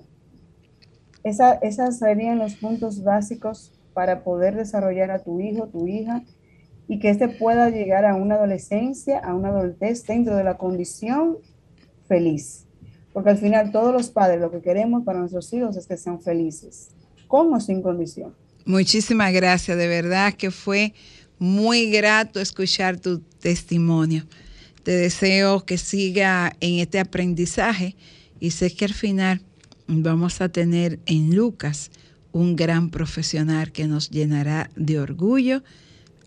Esa, 1.24 1.54
esas 1.56 2.00
serían 2.00 2.40
los 2.40 2.56
puntos 2.56 3.04
básicos 3.04 3.74
para 3.94 4.24
poder 4.24 4.56
desarrollar 4.56 5.12
a 5.12 5.24
tu 5.24 5.40
hijo, 5.40 5.68
tu 5.68 5.88
hija, 5.88 6.24
y 6.88 7.00
que 7.00 7.10
éste 7.10 7.28
pueda 7.28 7.70
llegar 7.70 8.06
a 8.06 8.16
una 8.16 8.36
adolescencia, 8.36 9.20
a 9.20 9.34
una 9.34 9.50
adultez 9.50 10.06
dentro 10.06 10.36
de 10.38 10.44
la 10.44 10.58
condición 10.58 11.38
feliz. 12.08 12.66
Porque 13.14 13.32
al 13.32 13.38
final 13.38 13.72
todos 13.72 13.92
los 13.92 14.10
padres 14.10 14.40
lo 14.40 14.52
que 14.52 14.62
queremos 14.62 15.04
para 15.04 15.20
nuestros 15.20 15.52
hijos 15.54 15.76
es 15.76 15.88
que 15.88 15.98
sean 15.98 16.22
felices, 16.22 16.90
con 17.28 17.60
sin 17.60 17.82
condición. 17.82 18.36
Muchísimas 18.66 19.34
gracias, 19.34 19.78
de 19.78 19.88
verdad 19.88 20.34
que 20.34 20.52
fue 20.52 20.94
muy 21.40 21.90
grato 21.92 22.40
escuchar 22.40 23.00
tu 23.00 23.20
testimonio. 23.20 24.26
Te 24.84 24.92
deseo 24.92 25.66
que 25.66 25.78
siga 25.78 26.56
en 26.60 26.80
este 26.80 27.00
aprendizaje 27.00 27.96
y 28.40 28.52
sé 28.52 28.74
que 28.74 28.86
al 28.86 28.94
final 28.94 29.42
vamos 29.88 30.42
a 30.42 30.50
tener 30.50 31.00
en 31.06 31.36
Lucas 31.36 31.92
un 32.32 32.56
gran 32.56 32.90
profesional 32.90 33.72
que 33.72 33.88
nos 33.88 34.10
llenará 34.10 34.70
de 34.76 35.00
orgullo 35.00 35.64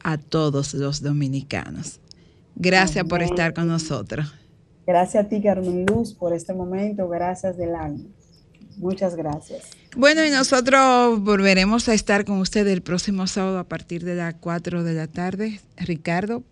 a 0.02 0.18
todos 0.18 0.74
los 0.74 1.02
dominicanos. 1.02 2.00
Gracias 2.56 3.04
por 3.04 3.22
estar 3.22 3.54
con 3.54 3.68
nosotros. 3.68 4.34
Gracias 4.86 5.24
a 5.24 5.28
ti, 5.28 5.40
Carmen 5.40 5.86
Luz, 5.86 6.14
por 6.14 6.34
este 6.34 6.52
momento. 6.52 7.08
Gracias 7.08 7.56
del 7.56 7.74
alma. 7.74 8.04
Muchas 8.76 9.14
gracias. 9.16 9.64
Bueno, 9.96 10.24
y 10.24 10.30
nosotros 10.30 11.20
volveremos 11.20 11.88
a 11.88 11.94
estar 11.94 12.24
con 12.24 12.38
usted 12.38 12.66
el 12.68 12.82
próximo 12.82 13.26
sábado 13.26 13.58
a 13.58 13.64
partir 13.64 14.04
de 14.04 14.14
las 14.14 14.34
4 14.34 14.84
de 14.84 14.94
la 14.94 15.06
tarde. 15.06 15.60
Ricardo, 15.76 16.42